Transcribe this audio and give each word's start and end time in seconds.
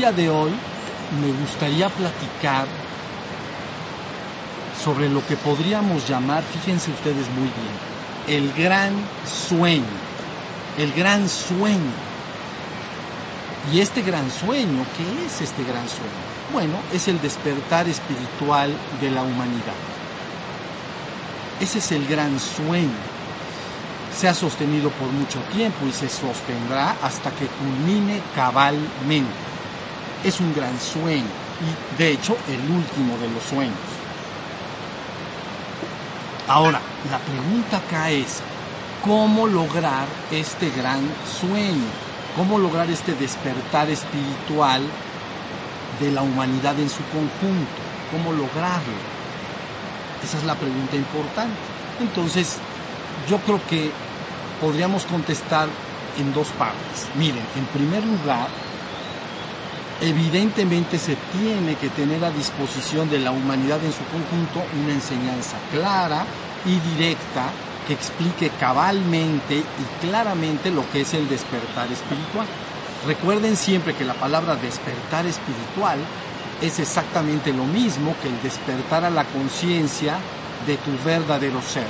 día 0.00 0.12
de 0.12 0.30
hoy 0.30 0.50
me 1.20 1.30
gustaría 1.42 1.90
platicar 1.90 2.66
sobre 4.82 5.10
lo 5.10 5.20
que 5.26 5.36
podríamos 5.36 6.08
llamar, 6.08 6.42
fíjense 6.42 6.90
ustedes 6.90 7.28
muy 7.28 7.50
bien, 8.24 8.38
el 8.38 8.52
gran 8.54 8.94
sueño, 9.26 9.84
el 10.78 10.90
gran 10.94 11.28
sueño. 11.28 11.92
Y 13.70 13.80
este 13.80 14.00
gran 14.00 14.30
sueño, 14.30 14.86
¿qué 14.96 15.26
es 15.26 15.42
este 15.42 15.64
gran 15.64 15.86
sueño? 15.86 16.20
Bueno, 16.50 16.78
es 16.94 17.06
el 17.08 17.20
despertar 17.20 17.86
espiritual 17.86 18.74
de 19.02 19.10
la 19.10 19.22
humanidad. 19.22 19.80
Ese 21.60 21.78
es 21.78 21.92
el 21.92 22.06
gran 22.06 22.40
sueño. 22.40 22.88
Se 24.18 24.28
ha 24.28 24.32
sostenido 24.32 24.88
por 24.92 25.08
mucho 25.08 25.40
tiempo 25.52 25.84
y 25.86 25.92
se 25.92 26.08
sostendrá 26.08 26.96
hasta 27.02 27.30
que 27.32 27.46
culmine 27.46 28.22
cabalmente. 28.34 29.49
Es 30.24 30.40
un 30.40 30.54
gran 30.54 30.78
sueño 30.78 31.24
y 31.24 31.98
de 31.98 32.12
hecho 32.12 32.36
el 32.48 32.60
último 32.70 33.16
de 33.18 33.28
los 33.30 33.42
sueños. 33.44 33.76
Ahora, 36.46 36.80
la 37.10 37.18
pregunta 37.18 37.78
acá 37.78 38.10
es, 38.10 38.40
¿cómo 39.04 39.46
lograr 39.46 40.06
este 40.30 40.70
gran 40.70 41.00
sueño? 41.40 41.86
¿Cómo 42.36 42.58
lograr 42.58 42.90
este 42.90 43.14
despertar 43.14 43.88
espiritual 43.88 44.82
de 46.00 46.10
la 46.10 46.22
humanidad 46.22 46.78
en 46.78 46.90
su 46.90 47.02
conjunto? 47.04 47.80
¿Cómo 48.10 48.32
lograrlo? 48.32 48.98
Esa 50.22 50.38
es 50.38 50.44
la 50.44 50.54
pregunta 50.54 50.96
importante. 50.96 51.56
Entonces, 52.00 52.58
yo 53.28 53.38
creo 53.38 53.60
que 53.68 53.90
podríamos 54.60 55.04
contestar 55.04 55.68
en 56.18 56.32
dos 56.34 56.48
partes. 56.48 57.06
Miren, 57.16 57.44
en 57.56 57.64
primer 57.66 58.04
lugar, 58.04 58.48
evidentemente 60.00 60.98
se 60.98 61.16
tiene 61.38 61.76
que 61.76 61.90
tener 61.90 62.24
a 62.24 62.30
disposición 62.30 63.10
de 63.10 63.18
la 63.18 63.30
humanidad 63.30 63.82
en 63.84 63.92
su 63.92 64.04
conjunto 64.04 64.62
una 64.82 64.92
enseñanza 64.92 65.56
clara 65.70 66.24
y 66.64 66.78
directa 66.96 67.50
que 67.86 67.94
explique 67.94 68.50
cabalmente 68.58 69.56
y 69.56 70.06
claramente 70.06 70.70
lo 70.70 70.88
que 70.90 71.02
es 71.02 71.14
el 71.14 71.28
despertar 71.28 71.90
espiritual. 71.90 72.46
Recuerden 73.06 73.56
siempre 73.56 73.94
que 73.94 74.04
la 74.04 74.14
palabra 74.14 74.56
despertar 74.56 75.26
espiritual 75.26 75.98
es 76.60 76.78
exactamente 76.78 77.52
lo 77.52 77.64
mismo 77.64 78.14
que 78.22 78.28
el 78.28 78.42
despertar 78.42 79.04
a 79.04 79.10
la 79.10 79.24
conciencia 79.24 80.18
de 80.66 80.76
tu 80.76 80.90
verdadero 81.04 81.62
ser. 81.62 81.88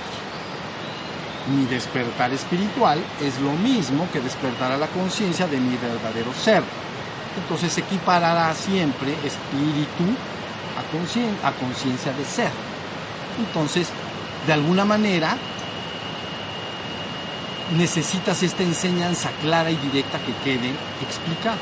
Mi 1.56 1.64
despertar 1.66 2.32
espiritual 2.32 3.02
es 3.20 3.40
lo 3.40 3.52
mismo 3.52 4.06
que 4.12 4.20
despertar 4.20 4.70
a 4.72 4.76
la 4.76 4.86
conciencia 4.88 5.48
de 5.48 5.58
mi 5.58 5.76
verdadero 5.76 6.32
ser. 6.34 6.62
Entonces 7.36 7.72
se 7.72 7.80
equiparará 7.80 8.54
siempre 8.54 9.12
espíritu 9.12 10.16
a 11.44 11.52
conciencia 11.52 12.12
de 12.12 12.24
ser. 12.24 12.50
Entonces, 13.38 13.88
de 14.46 14.52
alguna 14.52 14.84
manera, 14.84 15.36
necesitas 17.76 18.42
esta 18.42 18.62
enseñanza 18.62 19.30
clara 19.40 19.70
y 19.70 19.76
directa 19.76 20.18
que 20.18 20.32
quede 20.44 20.70
explicada. 21.02 21.58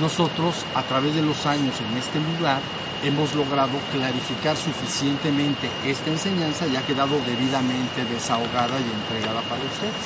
Nosotros, 0.00 0.64
a 0.74 0.82
través 0.82 1.14
de 1.14 1.22
los 1.22 1.46
años 1.46 1.74
en 1.80 1.96
este 1.96 2.20
lugar, 2.20 2.60
hemos 3.02 3.34
logrado 3.34 3.78
clarificar 3.92 4.56
suficientemente 4.56 5.70
esta 5.86 6.10
enseñanza 6.10 6.66
y 6.66 6.76
ha 6.76 6.82
quedado 6.82 7.18
debidamente 7.24 8.04
desahogada 8.04 8.78
y 8.78 8.90
entregada 9.00 9.40
para 9.42 9.62
ustedes. 9.64 10.04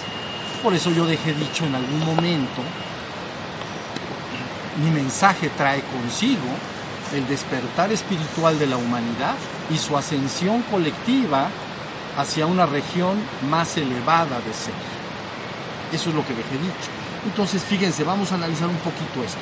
Por 0.63 0.75
eso 0.75 0.91
yo 0.93 1.07
dejé 1.07 1.35
dicho 1.35 1.65
en 1.65 1.75
algún 1.75 2.05
momento, 2.05 2.63
mi 4.77 4.91
mensaje 4.91 5.51
trae 5.57 5.83
consigo 5.83 6.49
el 7.15 7.27
despertar 7.29 7.93
espiritual 7.93 8.59
de 8.59 8.67
la 8.67 8.77
humanidad 8.77 9.35
y 9.71 9.77
su 9.77 9.97
ascensión 9.97 10.63
colectiva 10.63 11.49
hacia 12.17 12.47
una 12.47 12.67
región 12.67 13.19
más 13.49 13.77
elevada 13.77 14.41
de 14.41 14.53
ser. 14.53 14.75
Eso 15.93 16.11
es 16.11 16.15
lo 16.15 16.27
que 16.27 16.35
dejé 16.35 16.57
dicho. 16.59 16.91
Entonces, 17.25 17.63
fíjense, 17.63 18.05
vamos 18.05 18.33
a 18.33 18.37
analizar 18.37 18.69
un 18.69 18.77
poquito 18.77 19.23
esto. 19.25 19.41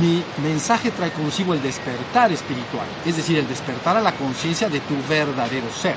Mi 0.00 0.22
mensaje 0.42 0.90
trae 0.90 1.12
consigo 1.12 1.54
el 1.54 1.62
despertar 1.62 2.32
espiritual, 2.32 2.86
es 3.04 3.16
decir, 3.16 3.38
el 3.38 3.48
despertar 3.48 3.96
a 3.96 4.00
la 4.00 4.12
conciencia 4.12 4.68
de 4.68 4.80
tu 4.80 4.94
verdadero 5.08 5.70
ser. 5.70 5.96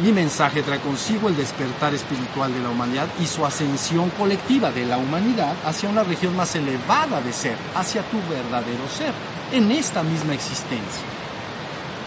Mi 0.00 0.12
mensaje 0.12 0.62
trae 0.62 0.78
consigo 0.78 1.28
el 1.28 1.36
despertar 1.36 1.92
espiritual 1.92 2.54
de 2.54 2.60
la 2.60 2.70
humanidad 2.70 3.08
y 3.20 3.26
su 3.26 3.44
ascensión 3.44 4.10
colectiva 4.10 4.70
de 4.70 4.86
la 4.86 4.96
humanidad 4.96 5.56
hacia 5.66 5.88
una 5.88 6.04
región 6.04 6.36
más 6.36 6.54
elevada 6.54 7.20
de 7.20 7.32
ser, 7.32 7.56
hacia 7.74 8.02
tu 8.02 8.18
verdadero 8.30 8.88
ser, 8.96 9.12
en 9.50 9.72
esta 9.72 10.04
misma 10.04 10.34
existencia. 10.34 11.02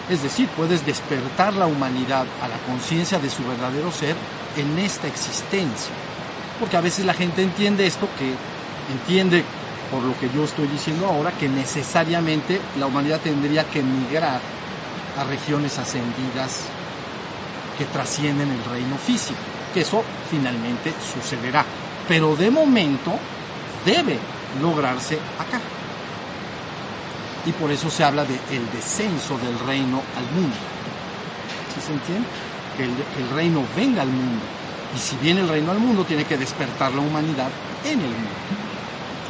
Es 0.09 0.23
decir, 0.23 0.47
puedes 0.55 0.85
despertar 0.85 1.53
la 1.53 1.65
humanidad 1.65 2.25
a 2.41 2.47
la 2.47 2.57
conciencia 2.65 3.19
de 3.19 3.29
su 3.29 3.43
verdadero 3.43 3.91
ser 3.91 4.15
en 4.55 4.79
esta 4.79 5.07
existencia. 5.07 5.91
Porque 6.61 6.77
a 6.77 6.81
veces 6.81 7.03
la 7.03 7.13
gente 7.13 7.43
entiende 7.43 7.85
esto, 7.85 8.07
que 8.17 8.33
entiende 8.93 9.43
por 9.91 10.01
lo 10.01 10.17
que 10.17 10.29
yo 10.33 10.45
estoy 10.45 10.67
diciendo 10.67 11.07
ahora, 11.07 11.33
que 11.33 11.49
necesariamente 11.49 12.61
la 12.79 12.85
humanidad 12.85 13.19
tendría 13.19 13.65
que 13.65 13.83
migrar 13.83 14.39
a 15.17 15.23
regiones 15.25 15.77
ascendidas 15.77 16.69
que 17.81 17.87
trascienden 17.87 18.51
el 18.51 18.63
reino 18.65 18.95
físico, 18.95 19.39
que 19.73 19.81
eso 19.81 20.03
finalmente 20.29 20.93
sucederá. 21.01 21.65
Pero 22.07 22.35
de 22.35 22.51
momento 22.51 23.11
debe 23.83 24.19
lograrse 24.61 25.15
acá 25.15 25.59
y 27.43 27.51
por 27.53 27.71
eso 27.71 27.89
se 27.89 28.03
habla 28.03 28.23
de 28.23 28.35
el 28.51 28.71
descenso 28.71 29.35
del 29.39 29.57
reino 29.65 29.99
al 30.15 30.25
mundo. 30.39 30.55
¿Sí 31.73 31.81
se 31.81 31.93
entiende? 31.93 32.27
Que 32.77 32.83
el, 32.83 32.91
el 32.91 33.35
reino 33.35 33.63
venga 33.75 34.03
al 34.03 34.09
mundo. 34.09 34.43
Y 34.95 34.99
si 34.99 35.15
viene 35.15 35.41
el 35.41 35.49
reino 35.49 35.71
al 35.71 35.79
mundo, 35.79 36.03
tiene 36.03 36.25
que 36.25 36.37
despertar 36.37 36.91
la 36.91 37.01
humanidad 37.01 37.49
en 37.83 37.99
el 37.99 38.11
mundo. 38.11 38.29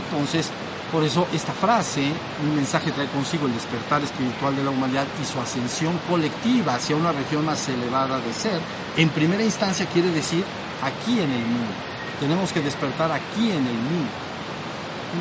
Entonces, 0.03 0.51
por 0.91 1.03
eso 1.03 1.25
esta 1.34 1.53
frase, 1.53 2.12
mi 2.44 2.56
mensaje 2.56 2.91
trae 2.91 3.07
consigo 3.07 3.47
el 3.47 3.53
despertar 3.53 4.03
espiritual 4.03 4.56
de 4.56 4.63
la 4.63 4.72
humanidad 4.72 5.06
y 5.22 5.25
su 5.25 5.40
ascensión 5.40 5.97
colectiva 6.09 6.75
hacia 6.75 6.97
una 6.97 7.13
región 7.13 7.46
más 7.46 7.68
elevada 7.69 8.19
de 8.19 8.34
ser, 8.34 8.59
en 8.97 9.09
primera 9.09 9.41
instancia 9.41 9.85
quiere 9.85 10.09
decir 10.09 10.44
aquí 10.84 11.13
en 11.13 11.31
el 11.31 11.46
mundo. 11.46 11.72
Tenemos 12.19 12.51
que 12.51 12.62
despertar 12.62 13.09
aquí 13.12 13.51
en 13.51 13.66
el 13.66 13.74
mundo. 13.74 14.12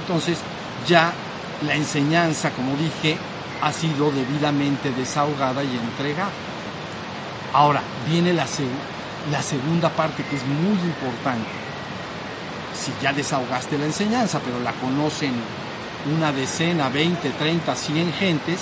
Entonces, 0.00 0.38
ya 0.88 1.12
la 1.64 1.74
enseñanza, 1.76 2.50
como 2.50 2.74
dije, 2.76 3.16
ha 3.62 3.72
sido 3.72 4.10
debidamente 4.10 4.90
desahogada 4.90 5.62
y 5.62 5.76
entregada. 5.76 6.32
Ahora, 7.52 7.80
viene 8.08 8.32
la, 8.32 8.46
la 9.30 9.42
segunda 9.42 9.88
parte 9.90 10.24
que 10.24 10.36
es 10.36 10.44
muy 10.44 10.78
importante. 10.80 11.48
Si 12.74 12.92
ya 13.02 13.12
desahogaste 13.12 13.78
la 13.78 13.86
enseñanza, 13.86 14.40
pero 14.44 14.58
la 14.60 14.72
conocen 14.72 15.34
una 16.06 16.32
decena, 16.32 16.88
20, 16.88 17.30
30, 17.30 17.74
100 17.74 18.12
gentes, 18.12 18.60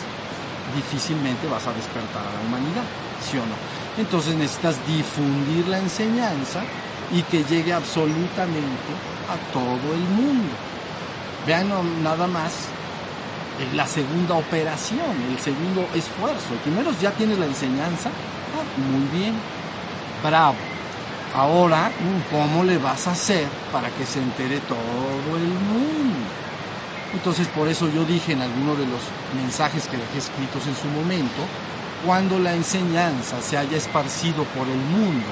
difícilmente 0.74 1.46
vas 1.46 1.66
a 1.66 1.72
despertar 1.72 2.22
a 2.22 2.32
la 2.32 2.40
humanidad, 2.46 2.84
¿sí 3.22 3.38
o 3.38 3.46
no? 3.46 3.54
Entonces 3.96 4.34
necesitas 4.34 4.76
difundir 4.86 5.66
la 5.68 5.78
enseñanza 5.78 6.62
y 7.12 7.22
que 7.22 7.44
llegue 7.44 7.72
absolutamente 7.72 8.92
a 9.28 9.52
todo 9.52 9.94
el 9.94 10.00
mundo. 10.00 10.54
Vean 11.46 11.68
nada 12.02 12.26
más 12.26 12.52
la 13.74 13.86
segunda 13.86 14.34
operación, 14.34 15.16
el 15.30 15.38
segundo 15.38 15.88
esfuerzo. 15.94 16.52
El 16.52 16.58
primero 16.58 16.92
ya 17.00 17.10
tienes 17.12 17.38
la 17.38 17.46
enseñanza, 17.46 18.10
ah, 18.10 18.80
muy 18.80 19.18
bien, 19.18 19.34
bravo. 20.22 20.56
Ahora, 21.34 21.90
¿cómo 22.30 22.64
le 22.64 22.78
vas 22.78 23.06
a 23.06 23.12
hacer 23.12 23.46
para 23.72 23.90
que 23.90 24.06
se 24.06 24.18
entere 24.18 24.60
todo 24.60 25.36
el 25.36 25.48
mundo? 25.48 26.47
Entonces, 27.14 27.48
por 27.48 27.68
eso 27.68 27.88
yo 27.88 28.04
dije 28.04 28.32
en 28.32 28.42
alguno 28.42 28.74
de 28.74 28.86
los 28.86 29.00
mensajes 29.34 29.86
que 29.86 29.96
dejé 29.96 30.18
escritos 30.18 30.66
en 30.66 30.76
su 30.76 30.88
momento, 30.88 31.42
cuando 32.04 32.38
la 32.38 32.54
enseñanza 32.54 33.40
se 33.40 33.56
haya 33.56 33.76
esparcido 33.76 34.44
por 34.44 34.68
el 34.68 34.78
mundo, 34.78 35.26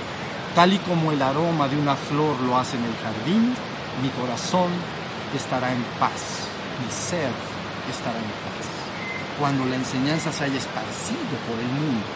tal 0.55 0.73
y 0.73 0.78
como 0.78 1.12
el 1.12 1.20
aroma 1.20 1.69
de 1.69 1.76
una 1.76 1.94
flor 1.94 2.40
lo 2.40 2.56
hace 2.56 2.76
en 2.76 2.84
el 2.84 2.96
jardín, 2.96 3.55
mi 4.02 4.08
corazón 4.11 4.70
estará 5.34 5.70
en 5.73 5.82
paz, 6.00 6.49
mi 6.82 6.90
ser 6.90 7.31
estará 7.90 8.19
en 8.19 8.32
paz. 8.44 8.67
Cuando 9.38 9.67
la 9.67 9.76
enseñanza 9.76 10.32
se 10.32 10.44
haya 10.44 10.56
esparcido 10.56 11.37
por 11.46 11.58
el 11.61 11.69
mundo, 11.69 12.06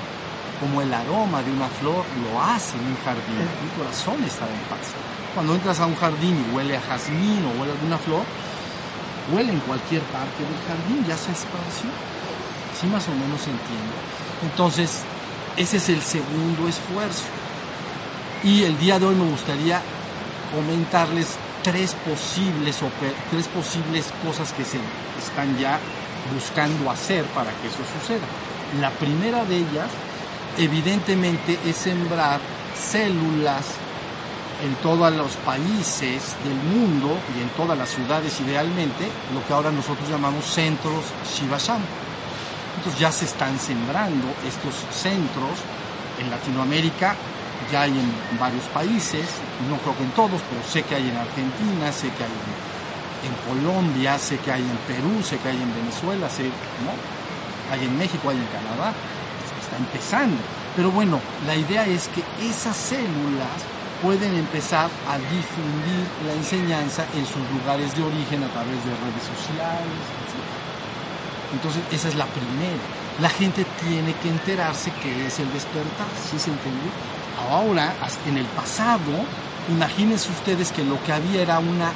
como 0.59 0.83
el 0.83 0.93
aroma 0.93 1.43
de 1.43 1.53
una 1.53 1.69
flor 1.69 2.05
lo 2.25 2.43
hace 2.43 2.77
en 2.77 2.87
un 2.87 2.97
jardín, 3.05 3.45
mi 3.63 3.71
corazón 3.77 4.25
estará 4.25 4.51
en 4.53 4.61
paz. 4.69 4.93
Cuando 5.35 5.55
entras 5.55 5.81
a 5.81 5.87
un 5.87 5.97
jardín 5.97 6.37
y 6.37 6.55
huele 6.55 6.77
a 6.77 6.81
jazmín 6.81 7.45
o 7.45 7.61
huele 7.61 7.73
a 7.73 7.77
alguna 7.77 7.99
flor, 7.99 8.25
huele 9.33 9.53
en 9.53 9.61
cualquier 9.61 10.03
parte 10.03 10.43
del 10.43 10.59
jardín, 10.67 11.05
ya 11.07 11.17
se 11.17 11.33
esparció. 11.33 11.91
Sí, 12.79 12.87
más 12.87 13.07
o 13.09 13.13
menos 13.13 13.41
entiendo. 13.41 13.95
Entonces, 14.43 15.03
ese 15.57 15.77
es 15.77 15.89
el 15.89 16.03
segundo 16.03 16.69
esfuerzo. 16.69 17.25
Y 18.43 18.65
el 18.65 18.79
día 18.79 18.99
de 18.99 19.07
hoy 19.07 19.15
me 19.15 19.31
gustaría 19.31 19.83
comentarles 20.55 21.37
tres 21.63 21.95
posibles, 21.95 22.79
tres 23.31 23.49
posibles 23.49 24.07
cosas 24.25 24.53
que 24.53 24.65
se 24.65 24.79
están 25.19 25.59
ya 25.59 25.79
buscando 26.33 26.91
hacer 26.91 27.25
para 27.27 27.51
que 27.51 27.69
eso 27.69 27.79
suceda. 28.01 28.27
La 28.81 28.91
primera 28.91 29.45
de 29.45 29.59
ellas, 29.59 29.91
evidentemente, 30.57 31.59
es 31.67 31.77
sembrar 31.77 32.41
células 32.75 33.67
en 34.63 34.75
todos 34.77 35.13
los 35.15 35.37
países 35.37 36.35
del 36.45 36.55
mundo 36.55 37.17
y 37.37 37.43
en 37.43 37.49
todas 37.51 37.77
las 37.77 37.89
ciudades 37.89 38.41
idealmente, 38.41 39.09
lo 39.35 39.45
que 39.47 39.53
ahora 39.53 39.71
nosotros 39.71 40.09
llamamos 40.09 40.45
centros 40.45 41.05
Shivasham. 41.35 41.81
Entonces 42.77 43.01
ya 43.01 43.13
se 43.13 43.25
están 43.25 43.59
sembrando 43.59 44.27
estos 44.47 44.75
centros 44.95 45.59
en 46.19 46.31
Latinoamérica, 46.31 47.17
ya 47.71 47.83
hay 47.83 47.91
en 47.91 48.39
varios 48.39 48.65
países, 48.67 49.27
no 49.69 49.77
creo 49.79 49.97
que 49.97 50.05
en 50.05 50.11
todos, 50.11 50.41
pero 50.49 50.63
sé 50.67 50.83
que 50.83 50.95
hay 50.95 51.09
en 51.09 51.17
Argentina, 51.17 51.93
sé 51.93 52.09
que 52.13 52.25
hay 52.25 52.31
en, 52.31 52.71
Colombia, 53.47 54.19
sé 54.19 54.39
que 54.39 54.51
hay 54.51 54.63
en 54.63 54.79
Perú, 54.87 55.23
sé 55.23 55.37
que 55.39 55.49
hay 55.49 55.61
en 55.61 55.75
Venezuela, 55.75 56.29
sé, 56.29 56.45
¿no? 56.45 57.73
Hay 57.73 57.85
en 57.85 57.99
México, 57.99 58.31
hay 58.31 58.37
en 58.37 58.47
Canadá, 58.47 58.93
está 59.61 59.77
empezando. 59.77 60.39
Pero 60.75 60.91
bueno, 60.91 61.21
la 61.47 61.55
idea 61.55 61.87
es 61.87 62.09
que 62.09 62.23
esas 62.49 62.77
células 62.77 63.61
pueden 64.03 64.35
empezar 64.35 64.89
a 65.09 65.19
difundir 65.19 66.07
la 66.27 66.33
enseñanza 66.35 67.05
en 67.15 67.27
sus 67.27 67.43
lugares 67.51 67.95
de 67.97 68.03
origen 68.03 68.43
a 68.43 68.49
través 68.49 68.85
de 68.85 68.91
redes 68.91 69.25
sociales, 69.25 70.03
etc. 70.25 71.53
Entonces, 71.53 71.83
esa 71.93 72.09
es 72.09 72.15
la 72.15 72.27
primera. 72.27 72.83
La 73.21 73.29
gente 73.29 73.67
tiene 73.83 74.15
que 74.15 74.29
enterarse 74.29 74.91
que 75.03 75.27
es 75.27 75.39
el 75.41 75.53
despertar, 75.53 76.07
¿sí 76.31 76.39
se 76.39 76.51
entendió? 76.51 76.91
Ahora, 77.51 77.93
en 78.27 78.39
el 78.39 78.47
pasado, 78.47 79.13
imagínense 79.69 80.31
ustedes 80.31 80.73
que 80.73 80.85
lo 80.85 81.03
que 81.05 81.13
había 81.13 81.43
era 81.43 81.59
una 81.59 81.93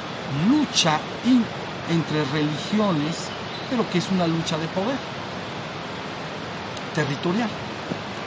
lucha 0.49 0.99
entre 1.89 2.25
religiones, 2.25 3.29
pero 3.69 3.89
que 3.89 3.97
es 3.97 4.11
una 4.11 4.27
lucha 4.27 4.57
de 4.57 4.67
poder 4.67 4.97
territorial. 6.93 7.49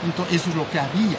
Entonces, 0.05 0.35
eso 0.35 0.49
es 0.49 0.55
lo 0.55 0.69
que 0.69 0.79
había. 0.79 1.17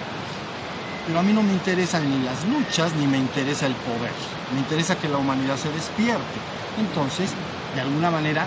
Pero 1.11 1.19
a 1.19 1.23
mí 1.25 1.33
no 1.33 1.43
me 1.43 1.53
interesan 1.53 2.09
ni 2.09 2.25
las 2.25 2.45
luchas 2.45 2.95
ni 2.95 3.05
me 3.05 3.19
interesa 3.19 3.67
el 3.67 3.75
poder. 3.75 4.13
Me 4.55 4.61
interesa 4.61 4.95
que 4.97 5.09
la 5.09 5.19
humanidad 5.19 5.57
se 5.57 5.69
despierte. 5.73 6.39
Entonces, 6.79 7.33
de 7.75 7.81
alguna 7.81 8.13
manera, 8.13 8.47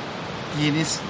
tienes 0.58 1.02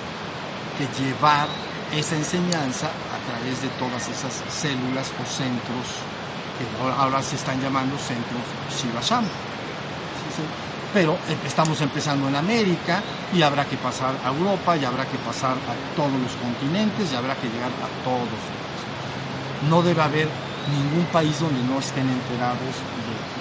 que 0.80 1.04
llevar 1.04 1.48
esa 1.96 2.16
enseñanza 2.16 2.88
a 2.88 3.20
través 3.30 3.62
de 3.62 3.68
todas 3.78 4.02
esas 4.10 4.34
células 4.52 5.12
o 5.22 5.26
centros 5.30 5.86
que 6.58 6.66
ahora, 7.00 7.22
se 7.22 7.36
están 7.36 7.62
llamando 7.62 8.00
centros 8.00 8.42
Shivasham. 8.76 9.24
Pero 10.92 11.14
eh, 11.14 11.38
estamos 11.46 11.80
empezando 11.82 12.30
en 12.30 12.36
América 12.36 13.04
y 13.32 13.44
habrá 13.44 13.66
que 13.66 13.78
pasar 13.78 14.16
a 14.26 14.30
Europa 14.30 14.76
y 14.76 14.86
habrá 14.86 15.06
que 15.06 15.20
pasar 15.20 15.52
a 15.52 15.96
todos 15.96 16.20
los 16.20 16.32
continentes 16.32 17.14
y 17.14 17.16
habrá 17.16 17.36
que 17.36 17.48
llegar 17.48 17.70
a 17.70 18.04
todos. 18.04 18.42
No 19.70 19.84
debe 19.84 20.02
haber 20.02 20.53
ningún 20.72 21.06
país 21.12 21.40
donde 21.40 21.62
no 21.64 21.80
estén 21.80 22.08
enterados 22.08 22.76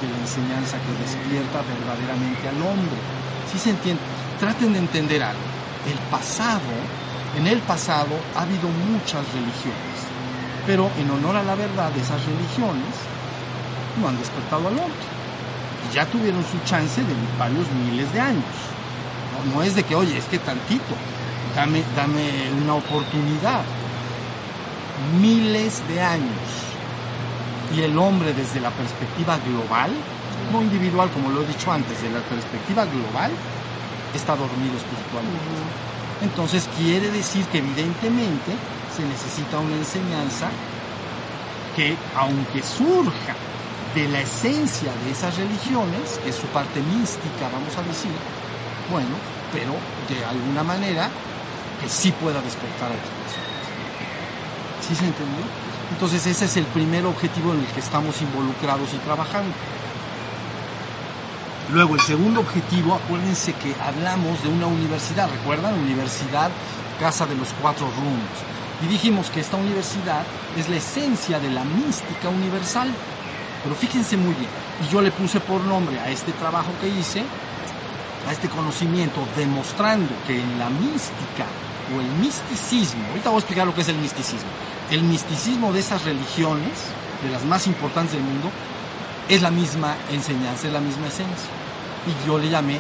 de, 0.01 0.09
la 0.09 0.19
enseñanza 0.19 0.79
que 0.83 0.99
despierta 0.99 1.63
verdaderamente 1.63 2.49
al 2.49 2.59
hombre. 2.59 2.99
Si 3.51 3.59
se 3.59 3.71
entiende, 3.71 4.03
traten 4.41 4.73
de 4.73 4.81
entender 4.81 5.23
algo. 5.23 5.47
El 5.87 5.99
pasado, 6.11 6.75
en 7.37 7.47
el 7.47 7.61
pasado 7.61 8.11
ha 8.35 8.43
habido 8.43 8.69
muchas 8.91 9.23
religiones, 9.31 9.99
pero 10.67 10.91
en 10.99 11.09
honor 11.11 11.37
a 11.37 11.45
la 11.45 11.55
verdad 11.55 11.97
esas 11.97 12.19
religiones 12.27 12.95
no 14.01 14.09
han 14.09 14.19
despertado 14.19 14.67
al 14.67 14.79
hombre. 14.79 15.07
Y 15.89 15.95
ya 15.95 16.07
tuvieron 16.07 16.43
su 16.43 16.59
chance 16.65 17.01
de 17.01 17.15
varios 17.39 17.67
miles 17.71 18.13
de 18.13 18.21
años. 18.21 18.55
No, 19.47 19.55
no 19.55 19.63
es 19.63 19.77
de 19.77 19.85
que, 19.85 19.95
oye, 19.95 20.19
es 20.19 20.25
que 20.25 20.39
tantito, 20.39 20.95
dame, 21.55 21.85
dame 21.95 22.51
una 22.61 22.75
oportunidad. 22.75 23.63
Miles 25.21 25.87
de 25.89 26.01
años 26.01 26.52
y 27.75 27.81
el 27.81 27.97
hombre 27.99 28.35
desde 28.35 28.61
la 28.61 28.71
perspectiva 28.71 29.39
global, 29.39 29.91
no 30.53 30.63
individual 30.63 31.11
como 31.11 31.31
lo 31.31 31.43
he 31.43 31.47
dicho 31.47 31.73
antes, 31.73 32.03
de 32.03 32.11
la 32.11 32.21
perspectiva 32.21 32.85
global, 32.85 33.31
está 34.15 34.37
dormido 34.37 34.77
espiritualmente. 34.77 35.83
Entonces 36.23 36.69
quiere 36.79 37.11
decir 37.11 37.45
que 37.47 37.59
evidentemente 37.59 38.53
se 38.95 39.03
necesita 39.05 39.59
una 39.59 39.77
enseñanza 39.77 40.49
que 41.75 41.97
aunque 42.17 42.63
surja 42.63 43.35
de 43.95 44.09
la 44.09 44.21
esencia 44.21 44.93
de 45.05 45.11
esas 45.11 45.37
religiones, 45.37 46.21
que 46.23 46.31
es 46.31 46.37
su 46.37 46.47
parte 46.49 46.81
mística, 46.81 47.49
vamos 47.53 47.77
a 47.77 47.83
decir, 47.83 48.13
bueno, 48.91 49.17
pero 49.53 49.73
de 50.09 50.25
alguna 50.25 50.63
manera 50.63 51.09
que 51.81 51.89
sí 51.89 52.13
pueda 52.13 52.41
despertar 52.41 52.93
a 52.93 52.97
las 52.97 53.09
personas. 53.09 53.63
¿Sí 54.87 54.95
se 54.95 55.07
entendió? 55.07 55.62
Entonces 55.93 56.27
ese 56.27 56.47
es 56.47 56.57
el 56.57 56.65
primer 56.67 57.07
objetivo 57.07 57.53
en 57.53 57.61
el 57.61 57.67
que 57.67 57.81
estamos 57.81 58.21
involucrados 58.23 58.93
y 58.95 58.99
trabajando. 58.99 59.53
Luego 61.73 61.95
el 61.95 62.01
segundo 62.01 62.41
objetivo, 62.41 62.95
acuérdense 62.95 63.53
que 63.55 63.75
hablamos 63.81 64.43
de 64.43 64.49
una 64.49 64.67
universidad, 64.67 65.31
¿recuerdan? 65.31 65.79
Universidad 65.79 66.51
Casa 66.99 67.27
de 67.27 67.37
los 67.37 67.49
Cuatro 67.61 67.87
Rumos. 67.87 68.37
Y 68.85 68.87
dijimos 68.89 69.31
que 69.31 69.41
esta 69.41 69.57
universidad 69.57 70.23
es 70.57 70.69
la 70.69 70.77
esencia 70.77 71.39
de 71.39 71.51
la 71.51 71.65
mística 71.65 72.29
universal. 72.29 72.91
Pero 73.63 73.77
fíjense 73.77 74.17
muy 74.17 74.35
bien, 74.35 74.51
y 74.85 74.93
yo 74.93 75.01
le 75.01 75.13
puse 75.13 75.39
por 75.39 75.61
nombre 75.61 75.99
a 76.01 76.11
este 76.11 76.33
trabajo 76.33 76.73
que 76.81 76.89
hice, 76.89 77.23
a 78.29 78.33
este 78.33 78.49
conocimiento, 78.49 79.21
demostrando 79.37 80.13
que 80.27 80.41
en 80.41 80.59
la 80.59 80.69
mística 80.69 81.47
o 81.95 82.01
el 82.01 82.09
misticismo, 82.21 83.07
ahorita 83.11 83.31
voy 83.31 83.37
a 83.37 83.41
explicar 83.41 83.67
lo 83.67 83.75
que 83.75 83.83
es 83.83 83.89
el 83.89 83.99
misticismo, 83.99 84.51
el 84.93 85.03
misticismo 85.05 85.73
de 85.73 85.81
esas 85.81 86.05
religiones, 86.05 86.73
de 87.23 87.31
las 87.31 87.45
más 87.45 87.67
importantes 87.67 88.13
del 88.13 88.23
mundo, 88.23 88.51
es 89.29 89.41
la 89.41 89.51
misma 89.51 89.97
enseñanza, 90.11 90.67
es 90.67 90.73
la 90.73 90.81
misma 90.81 91.07
esencia. 91.07 91.49
Y 92.07 92.27
yo 92.27 92.39
le 92.39 92.51
llamé 92.51 92.79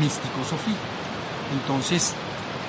místico-sofía. 0.00 0.78
Entonces, 1.52 2.14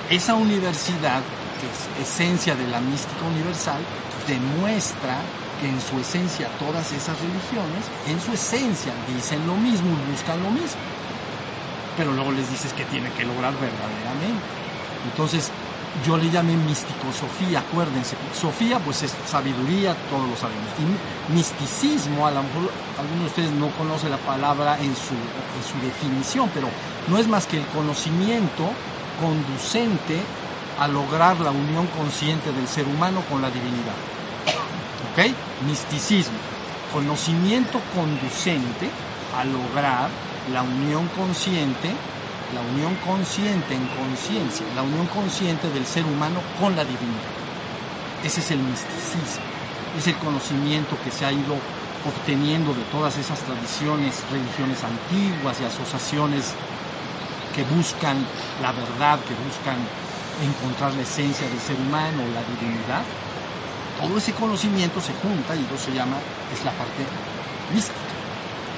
esa 0.10 0.34
universidad, 0.34 1.22
que 1.62 1.68
es 1.68 2.10
esencia 2.10 2.56
de 2.56 2.68
la 2.68 2.80
mística 2.80 3.24
universal, 3.26 3.82
demuestra 4.28 5.18
que 5.62 5.70
en 5.70 5.80
su 5.80 6.00
esencia 6.00 6.48
todas 6.58 6.92
esas 6.92 7.18
religiones, 7.20 7.86
en 8.08 8.20
su 8.20 8.34
esencia 8.34 8.94
dicen 9.14 9.46
lo 9.46 9.56
mismo, 9.56 9.96
buscan 10.10 10.42
lo 10.42 10.50
mismo. 10.50 10.82
Pero 11.98 12.14
luego 12.14 12.32
les 12.32 12.50
dices 12.50 12.74
que 12.74 12.86
tiene 12.86 13.12
que 13.12 13.26
lograr 13.26 13.54
verdaderamente. 13.54 14.42
Entonces, 15.06 15.52
yo 16.06 16.18
le 16.18 16.30
llamé 16.30 16.56
místico 16.56 17.12
Sofía, 17.12 17.60
acuérdense. 17.60 18.16
Sofía, 18.34 18.80
pues 18.80 19.04
es 19.04 19.14
sabiduría, 19.26 19.96
todos 20.10 20.30
lo 20.30 20.36
sabemos. 20.36 20.70
Misticismo, 21.34 22.28
a 22.28 22.32
lo 22.32 22.44
mejor 22.44 22.72
algunos 22.98 23.20
de 23.20 23.28
ustedes 23.28 23.52
no 23.52 23.70
conocen 23.70 24.12
la 24.12 24.18
palabra 24.18 24.78
en 24.80 24.96
su, 24.96 25.14
en 25.14 25.64
su 25.64 25.86
definición, 25.86 26.50
pero 26.54 26.70
no 27.08 27.18
es 27.18 27.28
más 27.28 27.46
que 27.46 27.58
el 27.58 27.66
conocimiento 27.68 28.70
conducente 29.20 30.22
a 30.80 30.88
lograr 30.88 31.40
la 31.42 31.52
unión 31.52 31.88
consciente 31.88 32.52
del 32.52 32.68
ser 32.68 32.88
humano 32.88 33.22
con 33.30 33.42
la 33.42 33.50
divinidad. 33.50 33.98
¿Ok? 35.12 35.34
Misticismo. 35.68 36.38
Conocimiento 36.94 37.82
conducente 37.94 38.90
a 39.38 39.44
lograr 39.44 40.10
la 40.54 40.62
unión 40.64 41.08
consciente 41.10 41.92
la 42.54 42.62
unión 42.62 42.96
consciente 43.06 43.76
en 43.76 43.86
conciencia, 43.88 44.66
la 44.76 44.84
unión 44.84 45.08
consciente 45.08 45.70
del 45.70 45.86
ser 45.86 46.06
humano 46.06 46.40
con 46.60 46.76
la 46.76 46.84
divinidad. 46.84 47.30
Ese 48.24 48.42
es 48.42 48.52
el 48.52 48.60
misticismo, 48.60 49.46
es 49.98 50.08
el 50.08 50.16
conocimiento 50.16 50.98
que 51.04 51.12
se 51.12 51.26
ha 51.26 51.32
ido 51.32 51.56
obteniendo 52.06 52.74
de 52.74 52.84
todas 52.92 53.18
esas 53.18 53.40
tradiciones, 53.40 54.24
religiones 54.32 54.80
antiguas 54.84 55.60
y 55.62 55.66
asociaciones 55.66 56.54
que 57.56 57.64
buscan 57.76 58.18
la 58.62 58.72
verdad, 58.72 59.20
que 59.20 59.36
buscan 59.44 59.78
encontrar 60.42 60.94
la 60.94 61.02
esencia 61.02 61.48
del 61.48 61.60
ser 61.60 61.76
humano, 61.76 62.24
la 62.34 62.44
divinidad. 62.44 63.04
Todo 64.00 64.18
ese 64.18 64.34
conocimiento 64.34 65.02
se 65.02 65.14
junta 65.14 65.56
y 65.56 65.66
eso 65.66 65.78
se 65.78 65.92
llama, 65.92 66.18
es 66.54 66.64
la 66.64 66.72
parte 66.72 67.04
mística. 67.74 67.98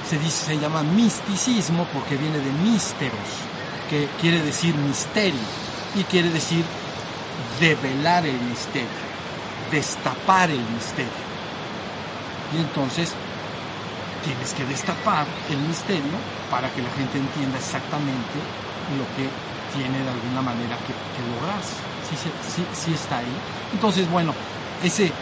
Se, 0.08 0.18
dice, 0.18 0.46
se 0.46 0.58
llama 0.58 0.82
misticismo 0.82 1.86
porque 1.92 2.16
viene 2.16 2.38
de 2.38 2.50
místeros, 2.50 3.30
que 3.92 4.08
quiere 4.22 4.40
decir 4.40 4.74
misterio 4.74 5.38
y 5.94 6.02
quiere 6.04 6.30
decir 6.30 6.64
develar 7.60 8.24
el 8.24 8.40
misterio, 8.40 8.88
destapar 9.70 10.50
el 10.50 10.64
misterio. 10.70 11.12
Y 12.56 12.62
entonces 12.62 13.12
tienes 14.24 14.54
que 14.54 14.64
destapar 14.64 15.26
el 15.50 15.58
misterio 15.58 16.16
para 16.50 16.70
que 16.70 16.80
la 16.80 16.88
gente 16.92 17.18
entienda 17.18 17.58
exactamente 17.58 18.40
lo 18.96 19.04
que 19.14 19.28
tiene 19.76 20.02
de 20.02 20.08
alguna 20.08 20.40
manera 20.40 20.78
que, 20.86 20.94
lograr. 21.34 21.60
Sí, 22.72 22.94
está 22.94 23.18
ahí. 23.18 23.36
Entonces, 23.74 24.10
bueno, 24.10 24.32
ese, 24.82 25.12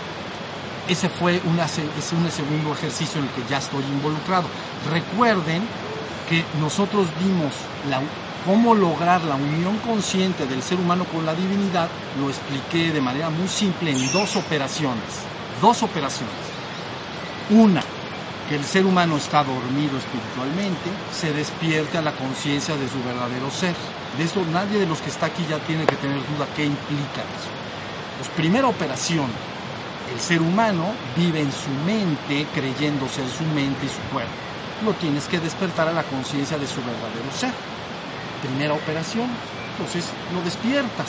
ese 0.87 1.09
fue 1.09 1.43
ese 1.99 2.15
un 2.15 2.31
segundo 2.31 2.73
ejercicio 2.73 3.19
en 3.21 3.27
el 3.27 3.33
que 3.33 3.43
ya 3.51 3.59
estoy 3.59 3.83
involucrado. 3.83 4.47
Recuerden 4.89 5.65
que 6.29 6.45
nosotros 6.61 7.09
vimos 7.19 7.53
la, 7.89 8.01
cómo 8.45 8.75
lograr 8.75 9.23
la 9.23 9.35
unión 9.35 9.79
consciente 9.79 10.47
del 10.47 10.63
ser 10.63 10.79
humano 10.79 11.05
con 11.05 11.27
la 11.27 11.35
divinidad, 11.35 11.89
lo 12.21 12.29
expliqué 12.29 12.93
de 12.93 13.01
manera 13.01 13.31
muy 13.31 13.49
simple 13.49 13.91
en 13.91 14.13
dos 14.13 14.37
operaciones. 14.37 15.05
Dos 15.61 15.83
operaciones. 15.83 16.35
Una, 17.51 17.83
que 18.49 18.57
el 18.57 18.65
ser 18.65 18.87
humano 18.87 19.17
está 19.17 19.45
dormido 19.45 19.99
espiritualmente, 19.99 20.91
se 21.13 21.33
despierte 21.33 21.99
a 21.99 22.03
la 22.03 22.13
conciencia 22.13 22.77
de 22.77 22.89
su 22.89 23.03
verdadero 23.05 23.51
ser. 23.51 23.75
De 24.17 24.25
eso 24.25 24.45
nadie 24.53 24.79
de 24.79 24.87
los 24.87 25.01
que 25.01 25.11
está 25.11 25.27
aquí 25.27 25.47
ya 25.49 25.59
tiene 25.61 25.87
que 25.87 25.97
tener 25.97 26.17
duda 26.17 26.47
qué 26.57 26.65
implica 26.65 27.21
eso. 27.21 27.51
Pues 28.19 28.29
primera 28.31 28.67
operación, 28.67 29.31
el 30.13 30.21
ser 30.21 30.43
humano 30.43 30.93
vive 31.17 31.41
en 31.41 31.53
su 31.53 31.71
mente 31.87 32.47
creyendo 32.53 33.09
ser 33.09 33.29
su 33.29 33.45
mente 33.45 33.87
y 33.87 33.89
su 33.89 34.01
cuerpo. 34.13 34.33
Lo 34.85 34.95
tienes 34.95 35.27
que 35.27 35.39
despertar 35.39 35.89
a 35.89 35.93
la 35.93 36.03
conciencia 36.03 36.59
de 36.59 36.67
su 36.67 36.81
verdadero 36.81 37.31
ser. 37.33 37.70
Primera 38.43 38.75
operación, 38.75 39.29
entonces 39.73 40.07
lo 40.35 40.43
despiertas. 40.43 41.09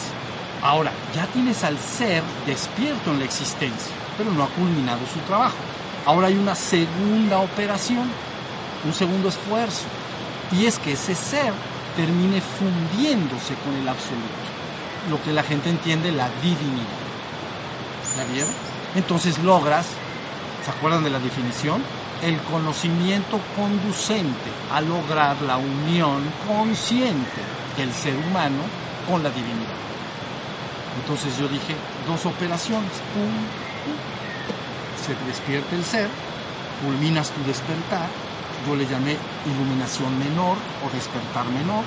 Ahora, 0.61 0.91
ya 1.15 1.25
tienes 1.27 1.63
al 1.63 1.77
ser 1.79 2.23
despierto 2.45 3.11
en 3.11 3.19
la 3.19 3.25
existencia, 3.25 3.93
pero 4.17 4.31
no 4.31 4.43
ha 4.43 4.47
culminado 4.49 4.99
su 5.11 5.19
trabajo. 5.21 5.55
Ahora 6.05 6.27
hay 6.27 6.35
una 6.35 6.55
segunda 6.55 7.39
operación, 7.39 8.09
un 8.85 8.93
segundo 8.93 9.29
esfuerzo, 9.29 9.85
y 10.51 10.65
es 10.65 10.77
que 10.79 10.93
ese 10.93 11.15
ser 11.15 11.53
termine 11.95 12.41
fundiéndose 12.41 13.55
con 13.63 13.75
el 13.75 13.87
absoluto, 13.87 14.27
lo 15.09 15.21
que 15.23 15.31
la 15.31 15.43
gente 15.43 15.69
entiende 15.69 16.11
la 16.11 16.29
divinidad. 16.41 17.01
¿La 18.17 18.25
vieron? 18.25 18.51
Entonces 18.95 19.39
logras, 19.39 19.87
¿se 20.65 20.71
acuerdan 20.71 21.03
de 21.03 21.09
la 21.09 21.19
definición? 21.19 21.81
El 22.21 22.37
conocimiento 22.43 23.39
conducente 23.55 24.51
a 24.71 24.79
lograr 24.81 25.41
la 25.41 25.57
unión 25.57 26.21
consciente 26.47 27.41
del 27.77 27.91
ser 27.91 28.15
humano 28.15 28.61
con 29.09 29.23
la 29.23 29.29
divinidad. 29.29 29.81
Entonces 31.01 31.37
yo 31.37 31.47
dije, 31.47 31.75
dos 32.05 32.25
operaciones, 32.25 32.91
se 35.03 35.15
despierta 35.25 35.75
el 35.75 35.83
ser, 35.83 36.09
culminas 36.85 37.31
tu 37.31 37.43
despertar, 37.43 38.07
yo 38.67 38.75
le 38.75 38.85
llamé 38.85 39.17
iluminación 39.45 40.17
menor 40.19 40.57
o 40.85 40.93
despertar 40.93 41.45
menor, 41.45 41.83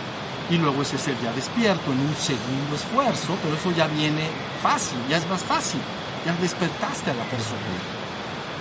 y 0.50 0.56
luego 0.56 0.82
ese 0.82 0.98
ser 0.98 1.16
ya 1.22 1.32
despierto 1.32 1.92
en 1.92 2.00
un 2.00 2.14
segundo 2.16 2.74
esfuerzo, 2.74 3.36
pero 3.42 3.54
eso 3.54 3.70
ya 3.72 3.86
viene 3.86 4.28
fácil, 4.62 4.98
ya 5.08 5.18
es 5.18 5.28
más 5.28 5.42
fácil, 5.42 5.80
ya 6.26 6.32
despertaste 6.40 7.10
a 7.10 7.14
la 7.14 7.24
persona. 7.24 8.03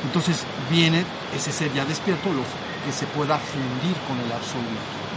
Entonces 0.04 0.44
viene 0.70 1.06
ese 1.36 1.52
ser 1.52 1.74
ya 1.74 1.86
despierto, 1.86 2.30
lo 2.30 2.44
que 2.86 2.92
se 2.92 3.06
pueda 3.08 3.38
fundir 3.38 3.96
con 4.08 4.20
el 4.20 4.32
absoluto, 4.32 4.68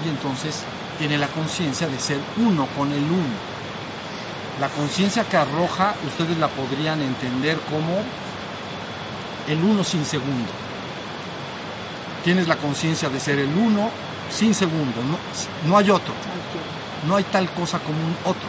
y 0.05 0.09
entonces 0.09 0.63
tiene 0.99 1.19
la 1.19 1.29
conciencia 1.29 1.89
de 1.89 1.99
ser 1.99 2.19
uno 2.37 2.67
con 2.77 2.93
el 2.93 3.03
uno. 3.03 3.57
La 4.61 4.69
conciencia 4.69 5.25
que 5.25 5.37
arroja, 5.37 5.95
ustedes 6.07 6.39
la 6.39 6.49
podrían 6.49 7.03
entender 7.03 7.59
como 7.71 8.03
el 9.49 9.63
uno 9.63 9.85
sin 9.85 10.05
segundo. 10.05 10.51
Tienes 12.25 12.49
la 12.49 12.57
conciencia 12.57 13.09
de 13.09 13.21
ser 13.21 13.39
el 13.39 13.55
uno 13.57 13.91
sin 14.31 14.55
segundo, 14.55 15.03
no, 15.05 15.19
no 15.69 15.77
hay 15.77 15.91
otro. 15.91 16.15
No 17.07 17.17
hay 17.17 17.25
tal 17.25 17.49
cosa 17.51 17.79
como 17.79 17.99
un 17.99 18.17
otro. 18.25 18.49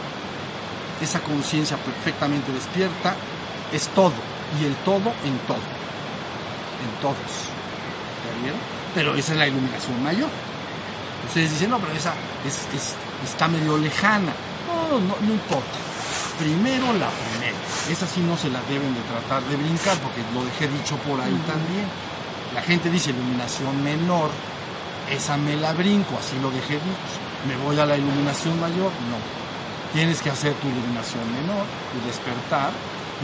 Esa 1.00 1.20
conciencia 1.20 1.76
perfectamente 1.76 2.50
despierta 2.52 3.14
es 3.72 3.88
todo 3.88 4.14
y 4.60 4.64
el 4.64 4.74
todo 4.76 5.12
en 5.24 5.38
todo. 5.46 5.77
En 6.82 7.02
todos. 7.02 7.32
¿Ya 8.24 8.42
vieron? 8.42 8.60
Pero 8.94 9.14
esa 9.14 9.32
es 9.32 9.38
la 9.38 9.46
iluminación 9.46 10.02
mayor. 10.02 10.30
Ustedes 11.26 11.50
dicen, 11.52 11.70
no, 11.70 11.78
pero 11.78 11.92
esa 11.92 12.14
está 13.24 13.48
medio 13.48 13.76
lejana. 13.76 14.32
No, 14.66 14.98
no, 14.98 15.16
no 15.20 15.32
importa. 15.32 15.78
Primero 16.38 16.92
la 16.94 17.10
primera. 17.10 17.58
Esa 17.90 18.06
sí 18.06 18.20
no 18.20 18.36
se 18.36 18.48
la 18.48 18.60
deben 18.68 18.94
de 18.94 19.00
tratar 19.02 19.42
de 19.44 19.56
brincar 19.56 19.96
porque 19.98 20.22
lo 20.32 20.44
dejé 20.44 20.68
dicho 20.68 20.96
por 20.98 21.20
ahí 21.20 21.36
también. 21.46 21.86
La 22.54 22.62
gente 22.62 22.90
dice 22.90 23.10
iluminación 23.10 23.82
menor, 23.82 24.30
esa 25.10 25.36
me 25.36 25.56
la 25.56 25.72
brinco, 25.72 26.16
así 26.18 26.38
lo 26.40 26.50
dejé 26.50 26.74
dicho. 26.74 27.18
¿Me 27.46 27.56
voy 27.56 27.78
a 27.78 27.86
la 27.86 27.96
iluminación 27.96 28.58
mayor? 28.60 28.92
No. 29.10 29.18
Tienes 29.92 30.20
que 30.22 30.30
hacer 30.30 30.52
tu 30.54 30.68
iluminación 30.68 31.24
menor, 31.32 31.64
tu 31.92 32.06
despertar, 32.06 32.70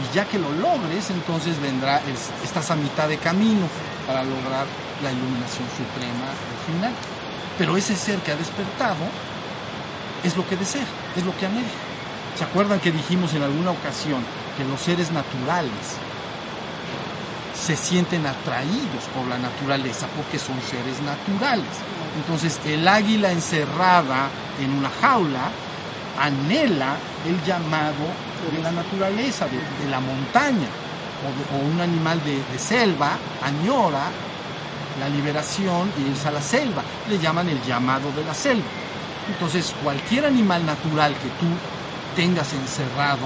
y 0.01 0.15
ya 0.15 0.25
que 0.25 0.37
lo 0.39 0.51
logres, 0.51 1.09
entonces 1.09 1.59
vendrá, 1.61 2.01
estás 2.43 2.71
a 2.71 2.75
mitad 2.75 3.07
de 3.07 3.17
camino 3.17 3.67
para 4.05 4.23
lograr 4.23 4.65
la 5.03 5.11
iluminación 5.11 5.67
suprema 5.77 6.29
al 6.29 6.73
final. 6.73 6.93
Pero 7.57 7.77
ese 7.77 7.95
ser 7.95 8.19
que 8.19 8.31
ha 8.31 8.35
despertado 8.35 9.05
es 10.23 10.35
lo 10.35 10.47
que 10.47 10.57
desea, 10.57 10.85
es 11.15 11.23
lo 11.23 11.35
que 11.37 11.45
anhela. 11.45 11.67
¿Se 12.37 12.43
acuerdan 12.43 12.79
que 12.79 12.91
dijimos 12.91 13.33
en 13.33 13.43
alguna 13.43 13.71
ocasión 13.71 14.21
que 14.57 14.65
los 14.65 14.81
seres 14.81 15.11
naturales 15.11 15.97
se 17.65 17.75
sienten 17.75 18.25
atraídos 18.25 19.05
por 19.15 19.25
la 19.27 19.37
naturaleza 19.37 20.07
porque 20.15 20.37
son 20.37 20.61
seres 20.61 21.01
naturales. 21.01 21.65
Entonces 22.17 22.59
el 22.65 22.87
águila 22.87 23.31
encerrada 23.31 24.29
en 24.61 24.71
una 24.71 24.89
jaula 25.01 25.49
anhela 26.19 26.95
el 27.25 27.43
llamado 27.43 28.05
de 28.51 28.61
la 28.61 28.71
naturaleza, 28.71 29.47
de, 29.47 29.89
la 29.89 29.99
montaña, 29.99 30.67
o, 31.53 31.57
un 31.57 31.81
animal 31.81 32.23
de, 32.23 32.35
de, 32.35 32.59
selva 32.59 33.17
añora 33.43 34.11
la 34.99 35.09
liberación 35.09 35.91
y 35.97 36.11
irse 36.11 36.27
a 36.27 36.31
la 36.31 36.41
selva. 36.41 36.83
Le 37.09 37.19
llaman 37.19 37.49
el 37.49 37.61
llamado 37.63 38.11
de 38.11 38.23
la 38.23 38.33
selva. 38.33 38.65
Entonces 39.27 39.73
cualquier 39.83 40.25
animal 40.25 40.65
natural 40.65 41.13
que 41.13 41.29
tú 41.39 41.47
tengas 42.15 42.53
encerrado, 42.53 43.25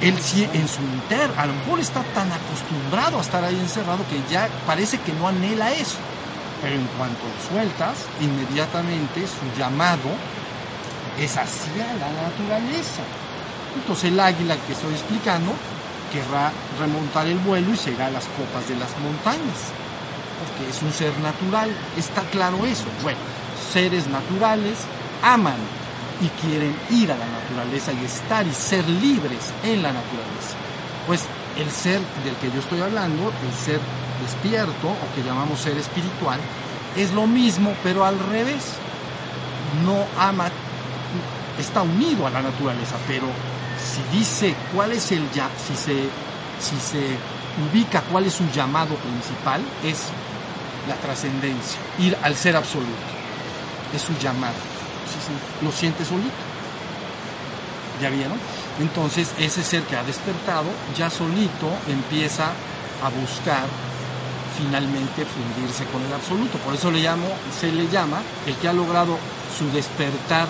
él 0.00 0.18
sí 0.20 0.48
en 0.52 0.66
su 0.66 0.80
inter, 0.82 1.30
a 1.36 1.46
lo 1.46 1.52
mejor 1.54 1.80
está 1.80 2.02
tan 2.14 2.30
acostumbrado 2.32 3.18
a 3.18 3.20
estar 3.20 3.44
ahí 3.44 3.58
encerrado 3.58 4.04
que 4.08 4.20
ya 4.32 4.48
parece 4.66 4.98
que 4.98 5.12
no 5.12 5.28
anhela 5.28 5.72
eso. 5.72 5.96
Pero 6.62 6.74
en 6.74 6.86
cuanto 6.98 7.20
lo 7.24 7.54
sueltas, 7.54 7.98
inmediatamente 8.20 9.26
su 9.26 9.58
llamado 9.58 10.10
es 11.20 11.36
hacia 11.36 11.86
la 12.00 12.10
naturaleza. 12.22 13.02
Entonces 13.76 14.10
el 14.10 14.18
águila 14.18 14.56
que 14.66 14.72
estoy 14.72 14.92
explicando 14.92 15.52
querrá 16.10 16.50
remontar 16.78 17.26
el 17.26 17.38
vuelo 17.38 17.68
y 17.72 17.90
irá 17.90 18.06
a 18.06 18.10
las 18.10 18.24
copas 18.24 18.68
de 18.68 18.76
las 18.76 18.90
montañas. 18.98 19.70
Porque 20.40 20.70
es 20.70 20.82
un 20.82 20.92
ser 20.92 21.16
natural, 21.18 21.70
está 21.96 22.22
claro 22.22 22.64
eso. 22.66 22.86
Bueno, 23.02 23.18
seres 23.72 24.08
naturales 24.08 24.78
aman 25.22 25.60
y 26.20 26.28
quieren 26.40 26.74
ir 26.90 27.12
a 27.12 27.16
la 27.16 27.26
naturaleza 27.26 27.92
y 27.92 28.04
estar 28.04 28.46
y 28.46 28.52
ser 28.52 28.88
libres 28.88 29.52
en 29.62 29.82
la 29.82 29.92
naturaleza. 29.92 30.56
Pues 31.06 31.24
el 31.56 31.70
ser 31.70 32.00
del 32.24 32.34
que 32.36 32.50
yo 32.50 32.60
estoy 32.60 32.80
hablando, 32.80 33.28
el 33.28 33.52
ser 33.52 33.80
despierto 34.22 34.88
o 34.88 35.14
que 35.14 35.22
llamamos 35.22 35.60
ser 35.60 35.76
espiritual, 35.76 36.40
es 36.96 37.12
lo 37.12 37.26
mismo 37.26 37.74
pero 37.82 38.04
al 38.04 38.18
revés. 38.18 38.64
No 39.84 40.04
ama, 40.18 40.50
está 41.60 41.82
unido 41.82 42.26
a 42.26 42.30
la 42.30 42.42
naturaleza, 42.42 42.96
pero 43.06 43.26
si 43.78 44.18
dice 44.18 44.54
cuál 44.74 44.92
es 44.92 45.12
el 45.12 45.30
ya, 45.32 45.48
si 45.66 45.74
se, 45.74 46.08
si 46.60 46.76
se 46.80 47.16
ubica 47.70 48.02
cuál 48.02 48.26
es 48.26 48.34
su 48.34 48.48
llamado 48.50 48.94
principal, 48.96 49.62
es 49.84 49.98
la 50.88 50.94
trascendencia, 50.96 51.78
ir 51.98 52.16
al 52.22 52.34
ser 52.36 52.56
absoluto. 52.56 52.90
Es 53.94 54.02
su 54.02 54.16
llamado 54.18 54.54
lo 55.62 55.72
siente 55.72 56.04
solito. 56.04 56.30
¿Ya 58.00 58.10
vieron? 58.10 58.38
Entonces 58.80 59.32
ese 59.38 59.62
ser 59.62 59.82
que 59.82 59.96
ha 59.96 60.02
despertado 60.04 60.68
ya 60.96 61.10
solito 61.10 61.68
empieza 61.86 62.46
a 63.02 63.08
buscar 63.10 63.64
finalmente 64.56 65.26
fundirse 65.26 65.84
con 65.86 66.02
el 66.02 66.12
absoluto. 66.12 66.58
Por 66.58 66.74
eso 66.74 66.90
le 66.90 67.00
llamo, 67.00 67.28
se 67.58 67.70
le 67.72 67.88
llama 67.88 68.22
el 68.46 68.54
que 68.56 68.68
ha 68.68 68.72
logrado 68.72 69.18
su 69.56 69.70
despertar 69.70 70.46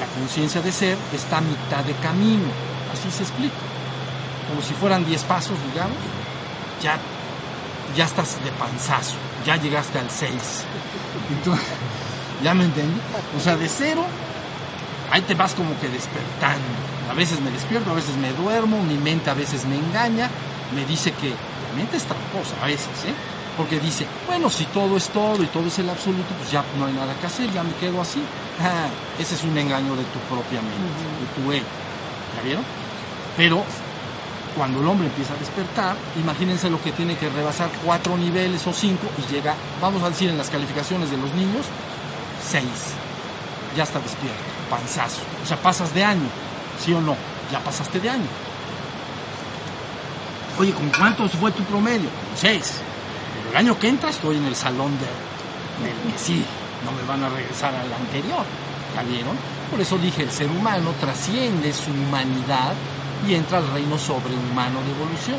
la 0.00 0.06
conciencia 0.06 0.60
de 0.60 0.72
ser 0.72 0.98
está 1.12 1.38
a 1.38 1.42
mitad 1.42 1.84
de 1.84 1.94
camino. 1.94 2.48
Así 2.92 3.10
se 3.10 3.22
explica. 3.22 3.54
Como 4.48 4.62
si 4.62 4.74
fueran 4.74 5.04
10 5.04 5.22
pasos, 5.24 5.56
digamos, 5.72 5.96
ya, 6.82 6.98
ya 7.96 8.04
estás 8.04 8.42
de 8.42 8.50
panzazo, 8.52 9.14
ya 9.46 9.56
llegaste 9.56 9.98
al 9.98 10.10
6. 10.10 10.32
Entonces, 11.30 11.66
¿Ya 12.42 12.54
me 12.54 12.64
entendí? 12.64 12.98
O 13.36 13.40
sea, 13.40 13.56
de 13.56 13.68
cero, 13.68 14.04
ahí 15.10 15.20
te 15.22 15.34
vas 15.34 15.54
como 15.54 15.78
que 15.78 15.88
despertando. 15.88 16.64
A 17.10 17.14
veces 17.14 17.40
me 17.40 17.50
despierto, 17.50 17.90
a 17.90 17.94
veces 17.94 18.16
me 18.16 18.32
duermo, 18.32 18.82
mi 18.82 18.96
mente 18.96 19.28
a 19.30 19.34
veces 19.34 19.66
me 19.66 19.76
engaña, 19.76 20.30
me 20.74 20.86
dice 20.86 21.12
que 21.12 21.28
la 21.30 21.76
mente 21.76 21.96
es 21.96 22.04
tramposa 22.04 22.54
a 22.62 22.66
veces, 22.66 22.88
¿eh? 23.06 23.14
Porque 23.56 23.78
dice, 23.78 24.06
bueno, 24.26 24.48
si 24.48 24.64
todo 24.66 24.96
es 24.96 25.08
todo 25.08 25.42
y 25.42 25.46
todo 25.46 25.66
es 25.66 25.78
el 25.78 25.90
absoluto, 25.90 26.34
pues 26.38 26.50
ya 26.50 26.64
no 26.78 26.86
hay 26.86 26.92
nada 26.92 27.14
que 27.14 27.26
hacer, 27.26 27.50
ya 27.52 27.62
me 27.62 27.74
quedo 27.74 28.00
así. 28.00 28.20
Ah, 28.62 28.90
ese 29.18 29.36
es 29.36 29.42
un 29.42 29.56
engaño 29.56 29.96
de 29.96 30.04
tu 30.04 30.18
propia 30.28 30.60
mente, 30.60 30.76
de 30.76 31.42
tu 31.42 31.50
ego. 31.50 31.64
¿Ya 32.36 32.42
vieron? 32.42 32.62
Pero 33.34 33.64
cuando 34.54 34.80
el 34.80 34.86
hombre 34.86 35.06
empieza 35.06 35.32
a 35.32 35.36
despertar, 35.38 35.96
imagínense 36.20 36.68
lo 36.68 36.82
que 36.82 36.92
tiene 36.92 37.16
que 37.16 37.30
rebasar 37.30 37.70
cuatro 37.84 38.18
niveles 38.18 38.66
o 38.66 38.72
cinco 38.74 39.06
y 39.16 39.32
llega, 39.32 39.54
vamos 39.80 40.02
a 40.02 40.10
decir 40.10 40.28
en 40.28 40.36
las 40.36 40.50
calificaciones 40.50 41.10
de 41.10 41.16
los 41.16 41.32
niños, 41.32 41.64
seis. 42.46 42.92
Ya 43.74 43.84
está 43.84 43.98
despierto, 44.00 44.42
panzazo. 44.68 45.22
O 45.42 45.46
sea, 45.46 45.56
pasas 45.56 45.94
de 45.94 46.04
año, 46.04 46.28
¿sí 46.84 46.92
o 46.92 47.00
no? 47.00 47.16
Ya 47.50 47.60
pasaste 47.60 48.00
de 48.00 48.10
año. 48.10 48.28
Oye, 50.58 50.72
¿con 50.72 50.90
cuántos 50.90 51.32
fue 51.32 51.52
tu 51.52 51.62
promedio? 51.62 52.10
Con 52.10 52.36
seis. 52.36 52.82
El 53.50 53.56
año 53.56 53.78
que 53.78 53.88
entra 53.88 54.10
estoy 54.10 54.36
en 54.36 54.44
el 54.44 54.54
salón 54.54 54.92
de, 54.98 55.10
del 55.84 56.12
que 56.12 56.18
sí, 56.18 56.44
no 56.84 56.92
me 56.92 57.02
van 57.02 57.24
a 57.24 57.28
regresar 57.28 57.74
al 57.74 57.92
anterior. 57.92 58.46
¿Ya 58.94 59.02
vieron? 59.02 59.36
Por 59.70 59.80
eso 59.80 59.98
dije, 59.98 60.22
el 60.22 60.30
ser 60.30 60.48
humano 60.50 60.94
trasciende 61.00 61.72
su 61.72 61.90
humanidad 61.90 62.74
y 63.26 63.34
entra 63.34 63.58
al 63.58 63.68
reino 63.72 63.98
sobrehumano 63.98 64.78
de 64.82 64.90
evolución. 64.92 65.38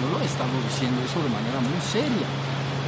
Yo 0.00 0.08
lo 0.08 0.22
he 0.22 0.24
estado 0.24 0.48
diciendo 0.68 1.00
eso 1.04 1.20
de 1.22 1.28
manera 1.28 1.60
muy 1.60 1.80
seria. 1.80 2.26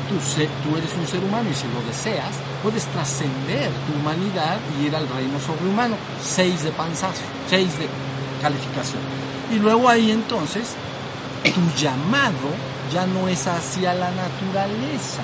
Tú, 0.09 0.17
tú 0.17 0.77
eres 0.77 0.93
un 0.97 1.07
ser 1.07 1.23
humano 1.23 1.51
y 1.51 1.55
si 1.55 1.69
lo 1.69 1.85
deseas, 1.87 2.33
puedes 2.63 2.87
trascender 2.87 3.71
tu 3.87 4.01
humanidad 4.01 4.59
y 4.81 4.87
ir 4.87 4.97
al 4.97 5.09
reino 5.09 5.39
sobrehumano. 5.41 5.97
Seis 6.23 6.65
de 6.65 6.71
panzazo, 6.71 7.23
seis 7.49 7.79
de 7.79 7.87
calificación. 8.41 9.03
Y 9.53 9.59
luego 9.59 9.89
ahí 9.89 10.11
entonces, 10.11 10.75
tu 11.45 11.81
llamado 11.81 12.49
ya 12.93 13.07
no 13.07 13.29
es 13.29 13.47
hacia 13.47 13.95
la 13.95 14.11
naturaleza. 14.11 15.23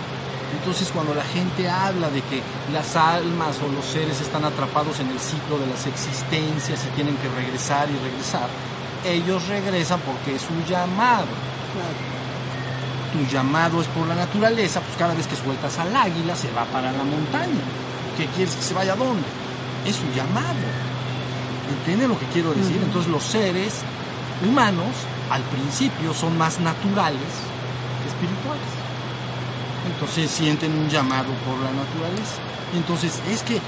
Entonces 0.59 0.90
cuando 0.92 1.14
la 1.14 1.25
gente 1.25 1.68
habla 1.68 2.09
de 2.11 2.23
que 2.23 2.40
las 2.73 2.97
almas 2.97 3.56
o 3.62 3.73
los 3.73 3.85
seres 3.85 4.21
están 4.21 4.44
atrapados 4.44 5.00
en 5.00 5.11
el 5.11 5.18
ciclo 5.18 5.59
de 5.59 5.66
las 5.66 5.87
existencias 5.87 6.85
y 6.87 6.94
tienen 6.94 7.16
que 7.16 7.28
regresar 7.28 7.88
y 7.90 7.99
regresar, 7.99 8.49
ellos 9.04 9.47
regresan 9.49 10.00
porque 10.00 10.37
es 10.37 10.42
su 10.42 10.54
llamado. 10.71 11.26
Tu 13.12 13.26
llamado 13.33 13.80
es 13.80 13.88
por 13.88 14.06
la 14.06 14.14
naturaleza, 14.14 14.80
pues 14.80 14.97
cada 14.97 15.14
vez 15.14 15.26
que 15.26 15.37
sueltas 15.37 15.78
al 15.78 15.94
águila 15.94 16.37
se 16.37 16.50
va 16.52 16.64
para 16.66 16.92
la 16.92 17.04
montaña. 17.04 17.64
¿Qué 18.16 18.26
quieres 18.26 18.54
que 18.54 18.62
se 18.62 18.75
vaya 18.75 18.92
a 18.92 18.97
dónde? 18.97 19.26
Es 19.85 19.97
su 19.97 20.06
llamado. 20.14 20.64
¿Entienden 21.78 22.09
lo 22.09 22.18
que 22.18 22.26
quiero 22.26 22.52
decir? 22.54 22.78
Entonces 22.83 23.11
los 23.11 23.25
seres 23.25 23.80
humanos 24.47 24.94
al 25.30 25.42
principio 25.42 26.14
son 26.14 26.37
más 26.38 26.61
naturales 26.61 27.53
espirituales. 28.14 28.71
Entonces 29.87 30.30
sienten 30.30 30.73
un 30.73 30.88
llamado 30.88 31.28
por 31.44 31.59
la 31.59 31.71
naturaleza. 31.71 32.40
Entonces 32.75 33.21
es 33.30 33.42
que 33.42 33.61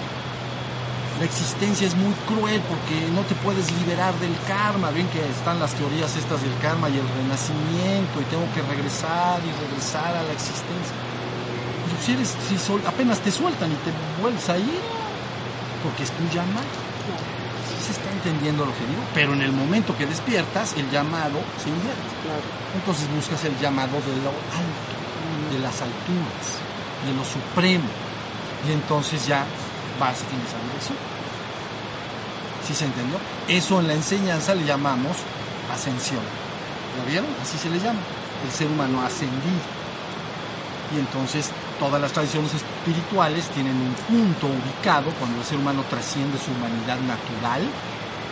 la 1.18 1.24
existencia 1.24 1.86
es 1.86 1.94
muy 1.94 2.12
cruel 2.26 2.60
porque 2.68 3.08
no 3.12 3.22
te 3.22 3.34
puedes 3.36 3.70
liberar 3.80 4.14
del 4.20 4.34
karma. 4.46 4.90
Ven 4.90 5.08
que 5.08 5.20
están 5.28 5.58
las 5.58 5.74
teorías 5.74 6.14
estas 6.16 6.42
del 6.42 6.56
karma 6.60 6.88
y 6.88 6.98
el 6.98 7.08
renacimiento 7.08 8.20
y 8.20 8.24
tengo 8.24 8.46
que 8.54 8.62
regresar 8.62 9.40
y 9.40 9.50
regresar 9.66 10.16
a 10.16 10.22
la 10.22 10.32
existencia. 10.32 10.96
Pero 11.84 11.96
si, 12.02 12.12
eres, 12.12 12.34
si 12.48 12.56
apenas 12.86 13.20
te 13.20 13.30
sueltan 13.30 13.70
y 13.72 13.76
te 13.76 13.92
vuelves 14.20 14.48
a 14.48 14.58
ir, 14.58 14.80
porque 15.82 16.02
es 16.02 16.10
tu 16.10 16.24
llamado. 16.34 16.66
Se 17.86 17.92
está 17.92 18.10
entendiendo 18.10 18.66
lo 18.66 18.72
que 18.72 18.86
digo, 18.86 19.02
pero 19.14 19.32
en 19.32 19.42
el 19.42 19.52
momento 19.52 19.96
que 19.96 20.06
despiertas, 20.06 20.74
el 20.76 20.90
llamado 20.90 21.38
se 21.62 21.68
invierte. 21.68 22.02
Entonces 22.74 23.08
buscas 23.14 23.44
el 23.44 23.56
llamado 23.60 23.94
de 24.02 24.16
lo 24.22 24.30
alto, 24.34 25.52
de 25.52 25.58
las 25.60 25.80
alturas, 25.80 26.44
de 27.06 27.14
lo 27.14 27.24
supremo. 27.24 27.88
Y 28.66 28.72
entonces 28.72 29.26
ya 29.26 29.44
vas 30.00 30.18
en 30.18 30.40
esa 30.42 30.58
dirección. 30.66 30.98
¿Sí 32.66 32.74
se 32.74 32.86
entendió? 32.86 33.18
Eso 33.46 33.78
en 33.78 33.86
la 33.86 33.94
enseñanza 33.94 34.54
le 34.54 34.64
llamamos 34.64 35.16
ascensión. 35.72 36.22
¿Lo 36.98 37.08
vieron? 37.08 37.30
Así 37.40 37.56
se 37.56 37.70
le 37.70 37.78
llama. 37.78 38.00
El 38.44 38.50
ser 38.50 38.66
humano 38.66 39.02
ascendido. 39.02 39.62
Y 40.94 40.99
entonces 40.99 41.50
todas 41.78 42.00
las 42.00 42.12
tradiciones 42.12 42.52
espirituales 42.54 43.49
tienen 43.50 43.75
un 43.75 43.95
punto 44.08 44.47
ubicado 44.47 45.10
cuando 45.19 45.41
el 45.41 45.45
ser 45.45 45.58
humano 45.58 45.84
trasciende 45.89 46.39
su 46.39 46.50
humanidad 46.50 46.99
natural 47.00 47.62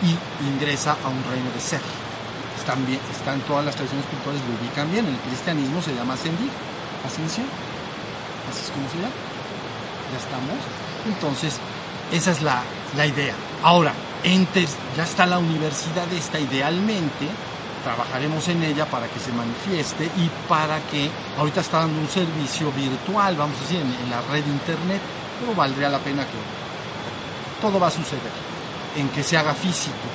y 0.01 0.17
ingresa 0.45 0.97
a 1.03 1.09
un 1.09 1.23
reino 1.29 1.49
de 1.53 1.59
ser. 1.59 1.81
Están, 2.57 2.85
bien, 2.85 2.99
están 3.11 3.39
todas 3.41 3.65
las 3.65 3.75
tradiciones 3.75 4.05
espirituales 4.05 4.41
lo 4.47 4.55
ubican 4.57 4.91
bien. 4.91 5.05
En 5.05 5.13
el 5.13 5.19
cristianismo 5.21 5.81
se 5.81 5.93
llama 5.93 6.13
ascendir, 6.13 6.49
ascensión. 7.05 7.47
Así 8.49 8.61
es 8.65 8.71
como 8.71 8.89
se 8.89 8.97
llama. 8.97 9.13
Ya 10.11 10.17
estamos. 10.17 10.59
Entonces, 11.05 11.59
esa 12.11 12.31
es 12.31 12.41
la, 12.41 12.63
idea. 13.05 13.35
Ahora, 13.63 13.93
ya 14.97 15.03
está 15.03 15.25
la 15.25 15.37
universidad 15.37 16.11
esta, 16.13 16.39
idealmente 16.39 17.29
trabajaremos 17.85 18.45
en 18.49 18.63
ella 18.63 18.85
para 18.85 19.07
que 19.07 19.19
se 19.19 19.31
manifieste 19.31 20.05
y 20.17 20.29
para 20.49 20.81
que, 20.89 21.09
ahorita 21.37 21.61
está 21.61 21.79
dando 21.79 22.01
un 22.01 22.09
servicio 22.09 22.69
virtual, 22.73 23.37
vamos 23.37 23.57
a 23.57 23.61
decir, 23.61 23.79
en, 23.79 24.09
la 24.09 24.21
red 24.21 24.45
internet, 24.45 24.99
pero 25.39 25.55
valdría 25.55 25.87
la 25.87 25.99
pena 25.99 26.23
que 26.23 27.61
todo 27.61 27.79
va 27.79 27.87
a 27.87 27.91
suceder, 27.91 28.35
en 28.97 29.07
que 29.09 29.23
se 29.23 29.37
haga 29.37 29.53
físico. 29.53 30.09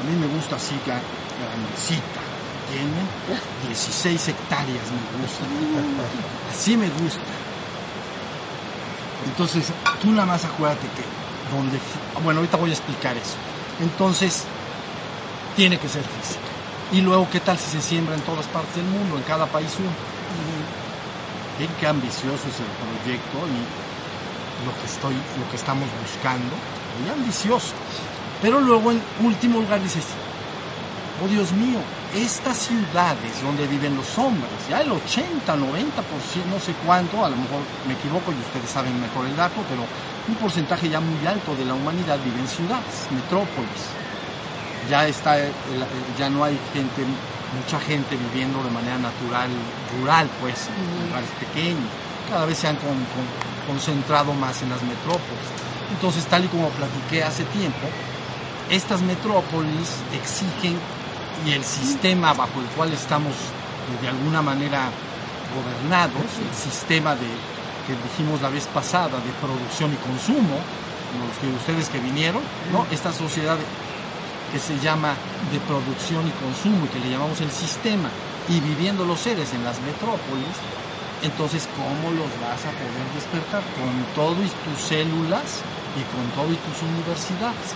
A 0.00 0.04
mí 0.04 0.14
me 0.20 0.26
gusta 0.26 0.56
así, 0.56 0.74
grandecita, 0.84 2.20
tiene 2.68 3.00
16 3.68 4.28
hectáreas, 4.28 4.84
me 4.90 5.22
gusta, 5.22 5.44
así 6.52 6.76
me 6.76 6.90
gusta 6.90 7.22
entonces, 9.26 9.66
tú 10.00 10.10
nada 10.12 10.26
más 10.26 10.44
acuérdate 10.44 10.86
que 10.88 11.54
donde... 11.54 11.78
Bueno, 12.22 12.40
ahorita 12.40 12.56
voy 12.56 12.70
a 12.70 12.72
explicar 12.72 13.16
eso. 13.16 13.34
Entonces, 13.80 14.44
tiene 15.54 15.78
que 15.78 15.88
ser 15.88 16.02
física. 16.02 16.45
Y 16.92 17.00
luego, 17.00 17.28
¿qué 17.30 17.40
tal 17.40 17.58
si 17.58 17.70
se 17.70 17.82
siembra 17.82 18.14
en 18.14 18.20
todas 18.22 18.46
partes 18.46 18.76
del 18.76 18.84
mundo, 18.84 19.16
en 19.16 19.22
cada 19.24 19.46
país 19.46 19.74
uno? 19.78 19.90
Ven 21.58 21.70
qué 21.80 21.86
ambicioso 21.86 22.46
es 22.46 22.60
el 22.60 22.70
proyecto 23.02 23.38
y 23.48 24.64
lo 24.64 24.72
que, 24.78 24.86
estoy, 24.86 25.14
lo 25.14 25.50
que 25.50 25.56
estamos 25.56 25.88
buscando. 26.00 26.54
Muy 27.00 27.10
ambicioso. 27.10 27.74
Pero 28.40 28.60
luego, 28.60 28.92
en 28.92 29.02
último 29.20 29.60
lugar, 29.60 29.82
dices, 29.82 30.04
oh 31.24 31.26
Dios 31.26 31.52
mío, 31.52 31.80
estas 32.14 32.56
ciudades 32.56 33.42
donde 33.42 33.66
viven 33.66 33.96
los 33.96 34.16
hombres, 34.18 34.52
ya 34.68 34.80
el 34.80 34.92
80, 34.92 35.56
90%, 35.56 35.66
no 36.48 36.60
sé 36.60 36.72
cuánto, 36.84 37.24
a 37.24 37.30
lo 37.30 37.36
mejor 37.36 37.60
me 37.88 37.94
equivoco 37.94 38.30
y 38.30 38.38
ustedes 38.40 38.70
saben 38.70 39.00
mejor 39.00 39.26
el 39.26 39.34
dato, 39.34 39.60
pero 39.68 39.82
un 40.28 40.34
porcentaje 40.36 40.88
ya 40.88 41.00
muy 41.00 41.26
alto 41.26 41.56
de 41.56 41.64
la 41.64 41.74
humanidad 41.74 42.18
vive 42.24 42.38
en 42.38 42.48
ciudades, 42.48 43.08
metrópolis. 43.10 44.05
Ya 44.90 45.06
está, 45.06 45.36
ya 46.18 46.30
no 46.30 46.44
hay 46.44 46.58
gente, 46.72 47.02
mucha 47.60 47.80
gente 47.80 48.16
viviendo 48.16 48.62
de 48.62 48.70
manera 48.70 48.98
natural, 48.98 49.50
rural, 49.98 50.28
pues, 50.40 50.68
en 50.68 51.08
lugares 51.08 51.30
pequeños. 51.40 51.90
Cada 52.30 52.46
vez 52.46 52.58
se 52.58 52.68
han 52.68 52.78
concentrado 53.66 54.32
más 54.34 54.62
en 54.62 54.70
las 54.70 54.82
metrópolis. 54.82 55.48
Entonces, 55.90 56.24
tal 56.26 56.44
y 56.44 56.48
como 56.48 56.68
platiqué 56.70 57.22
hace 57.22 57.44
tiempo, 57.44 57.86
estas 58.70 59.02
metrópolis 59.02 59.94
exigen 60.12 60.78
y 61.44 61.52
el 61.52 61.64
sistema 61.64 62.32
bajo 62.32 62.60
el 62.60 62.66
cual 62.76 62.92
estamos 62.92 63.32
eh, 63.32 64.02
de 64.02 64.08
alguna 64.08 64.42
manera 64.42 64.90
gobernados, 65.54 66.26
el 66.42 66.54
sistema 66.54 67.14
de, 67.14 67.26
que 67.86 67.94
dijimos 68.10 68.42
la 68.42 68.48
vez 68.48 68.66
pasada 68.66 69.18
de 69.20 69.32
producción 69.40 69.92
y 69.92 69.96
consumo, 69.96 70.58
los 71.16 71.38
que 71.38 71.46
ustedes 71.56 71.88
que 71.88 72.00
vinieron, 72.00 72.42
¿no? 72.72 72.86
esta 72.90 73.12
sociedad 73.12 73.56
que 74.52 74.58
se 74.58 74.78
llama 74.78 75.14
de 75.52 75.58
producción 75.60 76.26
y 76.26 76.30
consumo 76.42 76.86
y 76.86 76.88
que 76.88 77.00
le 77.00 77.10
llamamos 77.10 77.40
el 77.40 77.50
sistema, 77.50 78.08
y 78.48 78.60
viviendo 78.60 79.04
los 79.04 79.20
seres 79.20 79.52
en 79.54 79.64
las 79.64 79.80
metrópolis, 79.80 80.56
entonces 81.22 81.68
¿cómo 81.74 82.12
los 82.14 82.30
vas 82.40 82.62
a 82.62 82.70
poder 82.70 83.06
despertar? 83.14 83.62
Con 83.74 83.90
todo 84.14 84.36
y 84.42 84.48
tus 84.48 84.80
células 84.80 85.62
y 85.96 86.02
con 86.14 86.24
todo 86.34 86.52
y 86.52 86.56
tus 86.56 86.82
universidades. 86.82 87.74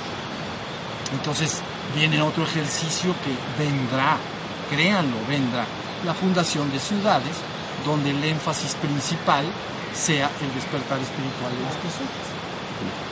Entonces, 1.13 1.61
viene 1.95 2.23
otro 2.23 2.45
ejercicio 2.45 3.15
que 3.25 3.35
vendrá, 3.63 4.17
créanlo, 4.71 5.17
vendrá, 5.29 5.67
la 6.05 6.15
fundación 6.15 6.71
de 6.71 6.79
ciudades, 6.79 7.35
donde 7.85 8.11
el 8.11 8.23
énfasis 8.23 8.75
principal 8.77 9.45
sea 9.93 10.31
el 10.41 10.55
despertar 10.55 11.01
espiritual 11.01 11.51
de 11.51 11.65
las 11.65 11.75
personas. 11.83 12.31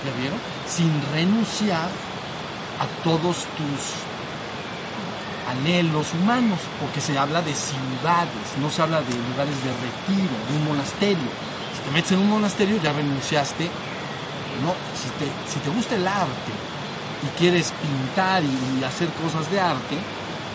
¿Ya 0.06 0.20
vieron? 0.20 0.38
Sin 0.68 0.92
renunciar 1.12 1.88
a 2.80 2.86
todos 3.02 3.36
tus 3.56 3.80
anhelos 5.48 6.12
humanos, 6.14 6.58
porque 6.80 7.00
se 7.00 7.18
habla 7.18 7.42
de 7.42 7.54
ciudades, 7.54 8.46
no 8.60 8.70
se 8.70 8.82
habla 8.82 9.00
de 9.00 9.14
lugares 9.30 9.56
de 9.64 9.70
retiro, 9.72 10.34
de 10.48 10.56
un 10.58 10.64
monasterio. 10.64 11.30
Si 11.74 11.82
te 11.84 11.90
metes 11.90 12.12
en 12.12 12.18
un 12.18 12.30
monasterio 12.30 12.80
ya 12.82 12.92
renunciaste, 12.92 13.64
no, 14.62 14.74
si 14.94 15.08
te, 15.18 15.26
si 15.50 15.58
te 15.60 15.70
gusta 15.70 15.96
el 15.96 16.06
arte, 16.06 16.52
y 17.22 17.38
quieres 17.38 17.72
pintar 17.82 18.42
y, 18.44 18.84
hacer 18.84 19.08
cosas 19.22 19.50
de 19.50 19.60
arte 19.60 19.96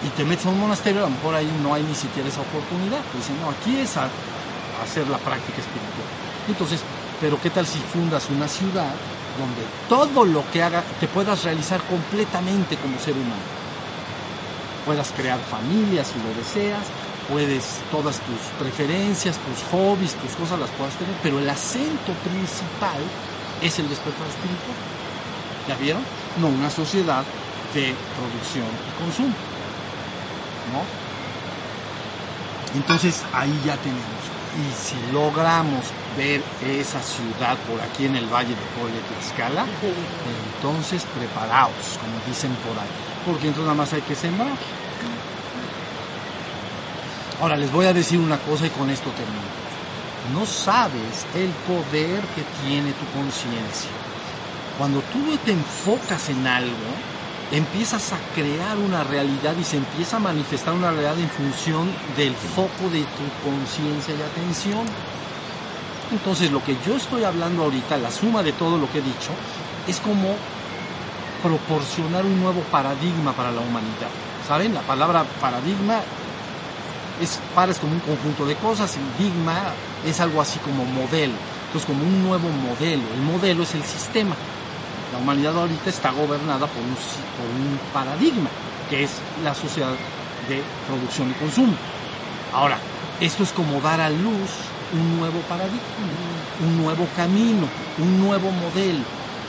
y 0.06 0.10
te 0.10 0.24
metes 0.24 0.46
a 0.46 0.50
un 0.50 0.60
monasterio, 0.60 1.02
a 1.02 1.10
lo 1.10 1.16
mejor 1.16 1.36
ahí 1.36 1.50
no 1.62 1.74
hay 1.74 1.84
ni 1.84 1.96
siquiera 1.96 2.28
esa 2.28 2.42
oportunidad. 2.42 3.00
Pues 3.12 3.30
no, 3.40 3.50
aquí 3.50 3.80
es 3.80 3.96
hacer 3.98 5.08
la 5.08 5.18
práctica 5.18 5.60
espiritual. 5.60 6.08
Entonces, 6.48 6.82
pero 7.22 7.40
¿qué 7.42 7.50
tal 7.50 7.66
si 7.66 7.80
fundas 7.80 8.30
una 8.30 8.48
ciudad 8.48 8.92
donde 9.38 9.64
todo 9.90 10.26
lo 10.26 10.44
que 10.52 10.64
haga 10.64 10.84
te 11.00 11.08
puedas 11.08 11.44
realizar 11.44 11.82
completamente 11.84 12.78
como 12.78 13.00
ser 13.00 13.14
humano? 13.14 13.42
Puedas 14.86 15.12
crear 15.16 15.40
familias 15.40 16.08
si 16.08 16.20
lo 16.20 16.34
deseas, 16.36 16.86
puedes 17.30 17.80
todas 17.92 18.20
tus 18.20 18.40
preferencias, 18.60 19.38
tus 19.38 19.64
hobbies, 19.72 20.16
tus 20.16 20.32
cosas 20.34 20.60
las 20.60 20.70
puedas 20.72 20.94
tener, 20.96 21.16
pero 21.24 21.40
el 21.40 21.50
acento 21.50 22.14
principal 22.24 23.00
es 23.62 23.80
el 23.80 23.90
despertar 23.90 24.28
espiritual. 24.28 24.78
¿Ya 25.68 25.76
vieron? 25.78 26.04
No 26.40 26.48
una 26.48 26.70
sociedad 26.70 27.24
de 27.74 27.96
producción 28.18 28.68
y 28.68 29.04
consumo. 29.04 29.34
¿No? 30.74 31.04
Entonces 32.76 33.24
ahí 33.34 33.62
ya 33.66 33.78
tenemos. 33.78 34.43
Y 34.54 34.72
si 34.72 35.12
logramos 35.12 35.86
ver 36.16 36.44
esa 36.62 37.02
ciudad 37.02 37.58
por 37.68 37.82
aquí 37.82 38.06
en 38.06 38.16
el 38.16 38.28
Valle 38.28 38.50
de 38.50 38.62
Puebla 38.78 39.00
Tlaxcala, 39.08 39.66
entonces 40.56 41.04
preparaos, 41.18 41.98
como 42.00 42.14
dicen 42.28 42.52
por 42.68 42.78
ahí. 42.78 42.90
Porque 43.26 43.48
entonces 43.48 43.64
nada 43.64 43.78
más 43.78 43.94
hay 43.94 44.02
que 44.02 44.16
sembrar. 44.16 44.56
Ahora 47.42 47.58
les 47.58 47.72
voy 47.72 47.88
a 47.88 47.94
decir 47.94 48.20
una 48.20 48.38
cosa 48.38 48.68
y 48.68 48.70
con 48.70 48.90
esto 48.90 49.10
termino. 49.10 49.42
No 50.34 50.46
sabes 50.46 51.26
el 51.36 51.50
poder 51.68 52.22
que 52.36 52.44
tiene 52.64 52.94
tu 52.94 53.06
conciencia. 53.18 53.90
Cuando 54.78 55.02
tú 55.02 55.38
te 55.44 55.52
enfocas 55.52 56.30
en 56.30 56.46
algo, 56.46 56.74
empiezas 57.54 58.12
a 58.12 58.18
crear 58.34 58.78
una 58.78 59.04
realidad 59.04 59.56
y 59.60 59.64
se 59.64 59.78
empieza 59.78 60.18
a 60.18 60.20
manifestar 60.20 60.74
una 60.74 60.90
realidad 60.90 61.20
en 61.20 61.30
función 61.30 61.88
del 62.18 62.34
foco 62.34 62.90
de 62.92 63.02
tu 63.02 63.48
conciencia 63.48 64.16
y 64.16 64.22
atención. 64.22 64.84
Entonces 66.12 66.52
lo 66.52 66.64
que 66.64 66.76
yo 66.86 66.96
estoy 66.96 67.24
hablando 67.24 67.64
ahorita, 67.64 67.98
la 67.98 68.10
suma 68.10 68.42
de 68.42 68.54
todo 68.54 68.78
lo 68.80 68.92
que 68.92 68.98
he 68.98 69.02
dicho, 69.02 69.32
es 69.88 70.00
como 70.00 70.36
proporcionar 71.44 72.26
un 72.26 72.42
nuevo 72.42 72.62
paradigma 72.72 73.34
para 73.34 73.52
la 73.52 73.62
humanidad. 73.62 74.10
¿Saben? 74.48 74.74
La 74.74 74.82
palabra 74.82 75.24
paradigma 75.40 76.02
es 77.22 77.40
para 77.54 77.72
como 77.76 77.94
un 77.94 78.00
conjunto 78.00 78.48
de 78.48 78.56
cosas 78.56 78.98
y 78.98 79.24
digma 79.24 79.62
es 80.04 80.20
algo 80.20 80.42
así 80.42 80.58
como 80.60 80.86
modelo. 80.86 81.36
Entonces 81.68 81.86
como 81.86 82.04
un 82.04 82.24
nuevo 82.24 82.50
modelo. 82.50 83.04
El 83.14 83.22
modelo 83.22 83.62
es 83.62 83.76
el 83.76 83.84
sistema. 83.84 84.36
La 85.14 85.20
humanidad 85.20 85.56
ahorita 85.56 85.92
está 85.92 86.10
gobernada 86.10 86.66
por 86.66 86.82
un, 86.82 87.80
paradigma, 87.94 88.50
que 88.90 89.04
es 89.04 89.12
la 89.44 89.54
sociedad 89.54 89.94
de 90.50 90.64
producción 90.88 91.30
y 91.30 91.34
consumo. 91.34 91.76
Ahora, 92.52 92.80
esto 93.22 93.44
es 93.44 93.52
como 93.52 93.80
dar 93.80 94.02
a 94.02 94.10
luz 94.10 94.50
un 94.92 95.20
nuevo 95.20 95.40
paradigma, 95.42 95.80
un 96.66 96.84
nuevo 96.84 97.06
camino, 97.16 97.68
un 98.00 98.26
nuevo 98.26 98.50
modelo, 98.50 99.06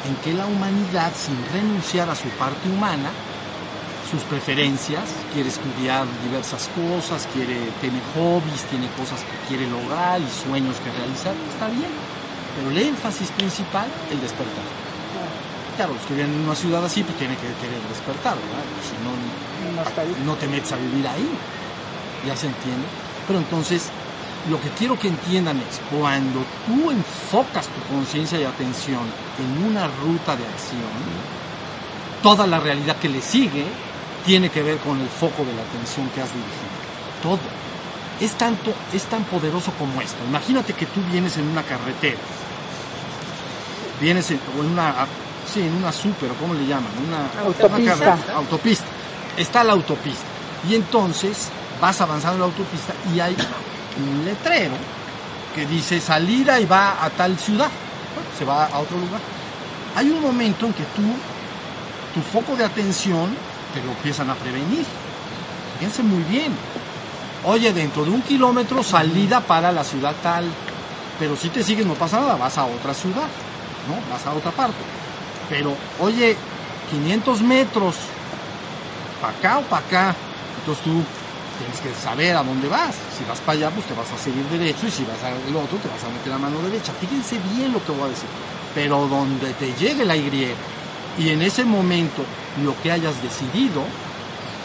en 0.06 0.14
que 0.22 0.34
la 0.34 0.44
humanidad, 0.44 1.10
sin 1.16 1.42
renunciar 1.50 2.10
a 2.10 2.14
su 2.14 2.28
parte 2.36 2.68
humana, 2.68 3.08
sus 4.10 4.20
preferencias, 4.24 5.04
quiere 5.32 5.48
estudiar 5.48 6.04
diversas 6.28 6.68
cosas, 6.76 7.26
quiere 7.32 7.56
tener 7.80 8.02
hobbies, 8.14 8.64
tiene 8.68 8.88
cosas 8.98 9.20
que 9.20 9.48
quiere 9.48 9.66
lograr 9.70 10.20
y 10.20 10.28
sueños 10.46 10.76
que 10.84 10.92
realizar, 10.92 11.34
está 11.50 11.68
bien. 11.68 11.88
Pero 12.54 12.70
el 12.70 12.76
énfasis 12.76 13.30
principal, 13.30 13.88
el 14.10 14.20
despertar. 14.20 14.83
Claro, 15.76 15.94
los 15.94 16.02
que 16.02 16.14
viven 16.14 16.32
en 16.32 16.40
una 16.40 16.54
ciudad 16.54 16.84
así, 16.84 17.02
pues 17.02 17.18
tienen 17.18 17.36
que 17.36 17.48
querer 17.60 17.82
despertar, 17.88 18.36
¿verdad? 18.36 18.62
Si 18.82 18.94
no, 19.02 20.24
no 20.24 20.34
te 20.36 20.46
metes 20.46 20.70
a 20.72 20.76
vivir 20.76 21.06
ahí. 21.08 21.28
¿Ya 22.26 22.36
se 22.36 22.46
entiende? 22.46 22.86
Pero 23.26 23.40
entonces, 23.40 23.90
lo 24.48 24.60
que 24.60 24.68
quiero 24.70 24.98
que 24.98 25.08
entiendan 25.08 25.58
es, 25.58 25.80
cuando 25.90 26.44
tú 26.66 26.90
enfocas 26.90 27.66
tu 27.66 27.94
conciencia 27.94 28.40
y 28.40 28.44
atención 28.44 29.02
en 29.38 29.70
una 29.70 29.88
ruta 29.88 30.36
de 30.36 30.44
acción, 30.44 30.94
toda 32.22 32.46
la 32.46 32.60
realidad 32.60 32.96
que 32.96 33.08
le 33.08 33.20
sigue 33.20 33.64
tiene 34.24 34.50
que 34.50 34.62
ver 34.62 34.78
con 34.78 35.00
el 35.00 35.08
foco 35.08 35.44
de 35.44 35.54
la 35.54 35.62
atención 35.62 36.08
que 36.10 36.22
has 36.22 36.30
dirigido. 36.32 36.74
Todo. 37.22 37.40
Es, 38.20 38.32
tanto, 38.38 38.72
es 38.92 39.02
tan 39.04 39.24
poderoso 39.24 39.72
como 39.72 40.00
esto. 40.00 40.18
Imagínate 40.28 40.72
que 40.72 40.86
tú 40.86 41.00
vienes 41.10 41.36
en 41.36 41.48
una 41.48 41.62
carretera. 41.62 42.20
Vienes 44.00 44.30
en, 44.30 44.40
o 44.58 44.62
en 44.62 44.70
una, 44.70 45.06
sí, 45.52 45.60
en 45.60 45.74
una 45.74 45.92
super, 45.92 46.30
cómo 46.40 46.54
le 46.54 46.66
llaman, 46.66 46.90
una 47.06 47.44
autopista. 47.44 48.18
autopista. 48.34 48.84
Está 49.36 49.64
la 49.64 49.72
autopista. 49.72 50.24
Y 50.68 50.74
entonces 50.74 51.48
vas 51.80 52.00
avanzando 52.00 52.36
en 52.36 52.40
la 52.40 52.46
autopista 52.46 52.94
y 53.14 53.20
hay 53.20 53.36
un 53.98 54.24
letrero 54.24 54.74
que 55.54 55.66
dice 55.66 56.00
salida 56.00 56.60
y 56.60 56.66
va 56.66 57.04
a 57.04 57.10
tal 57.10 57.38
ciudad. 57.38 57.68
Se 58.38 58.44
va 58.44 58.66
a 58.66 58.78
otro 58.78 58.96
lugar. 58.98 59.20
Hay 59.96 60.10
un 60.10 60.20
momento 60.20 60.66
en 60.66 60.72
que 60.72 60.82
tú, 60.96 61.02
tu 62.14 62.20
foco 62.20 62.56
de 62.56 62.64
atención 62.64 63.34
te 63.72 63.82
lo 63.82 63.92
empiezan 63.92 64.30
a 64.30 64.34
prevenir. 64.34 64.84
Fíjense 65.78 66.02
muy 66.02 66.22
bien. 66.24 66.52
Oye, 67.44 67.72
dentro 67.72 68.04
de 68.04 68.10
un 68.10 68.22
kilómetro 68.22 68.82
salida 68.82 69.40
para 69.40 69.70
la 69.70 69.84
ciudad 69.84 70.14
tal, 70.22 70.46
pero 71.18 71.36
si 71.36 71.48
te 71.50 71.62
sigues 71.62 71.86
no 71.86 71.94
pasa 71.94 72.20
nada, 72.20 72.36
vas 72.36 72.56
a 72.56 72.64
otra 72.64 72.94
ciudad, 72.94 73.28
¿no? 73.86 74.12
Vas 74.12 74.26
a 74.26 74.32
otra 74.32 74.50
parte. 74.50 74.78
Pero, 75.48 75.76
oye, 76.00 76.36
500 76.90 77.40
metros, 77.42 77.96
para 79.20 79.36
acá 79.36 79.58
o 79.58 79.62
para 79.62 79.86
acá, 79.86 80.14
entonces 80.60 80.84
tú 80.84 81.02
tienes 81.58 81.80
que 81.80 82.02
saber 82.02 82.36
a 82.36 82.42
dónde 82.42 82.68
vas. 82.68 82.94
Si 83.16 83.24
vas 83.24 83.40
para 83.40 83.58
allá, 83.58 83.70
pues 83.70 83.86
te 83.86 83.94
vas 83.94 84.10
a 84.10 84.18
seguir 84.18 84.44
derecho 84.46 84.86
y 84.86 84.90
si 84.90 85.04
vas 85.04 85.22
al 85.22 85.56
otro, 85.56 85.78
te 85.78 85.88
vas 85.88 86.02
a 86.04 86.08
meter 86.08 86.28
la 86.28 86.38
mano 86.38 86.60
derecha. 86.62 86.92
Fíjense 87.00 87.38
bien 87.54 87.72
lo 87.72 87.84
que 87.84 87.92
voy 87.92 88.04
a 88.04 88.08
decir. 88.08 88.28
Pero 88.74 89.06
donde 89.06 89.52
te 89.54 89.72
llegue 89.74 90.04
la 90.04 90.16
Y 90.16 90.54
y 91.16 91.28
en 91.28 91.42
ese 91.42 91.64
momento 91.64 92.24
lo 92.62 92.74
que 92.82 92.90
hayas 92.90 93.14
decidido, 93.22 93.84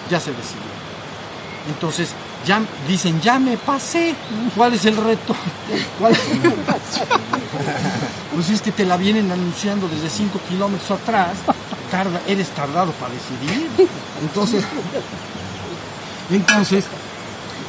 ya 0.10 0.20
se 0.20 0.32
decidió. 0.32 0.70
Entonces, 1.68 2.10
ya 2.46 2.62
dicen, 2.88 3.22
ya 3.22 3.38
me 3.38 3.58
pasé. 3.58 4.16
¿Cuál 4.56 4.74
es 4.74 4.86
el 4.86 4.98
reto? 4.98 5.36
¿Cuál 6.00 6.14
es 6.14 6.32
el 6.32 6.42
Pues 8.40 8.52
es 8.52 8.62
que 8.62 8.72
te 8.72 8.86
la 8.86 8.96
vienen 8.96 9.30
anunciando 9.30 9.90
desde 9.90 10.10
5 10.10 10.40
kilómetros 10.48 10.92
atrás. 10.92 11.36
Eres 12.26 12.48
tardado 12.52 12.94
para 12.94 13.14
decidir. 13.14 13.68
Entonces, 14.22 14.64
entonces, 16.32 16.86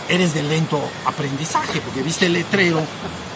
eres 0.09 0.33
de 0.33 0.44
lento 0.44 0.80
aprendizaje, 1.06 1.80
porque 1.80 2.04
viste 2.04 2.26
el 2.26 2.35
letrero 2.35 2.80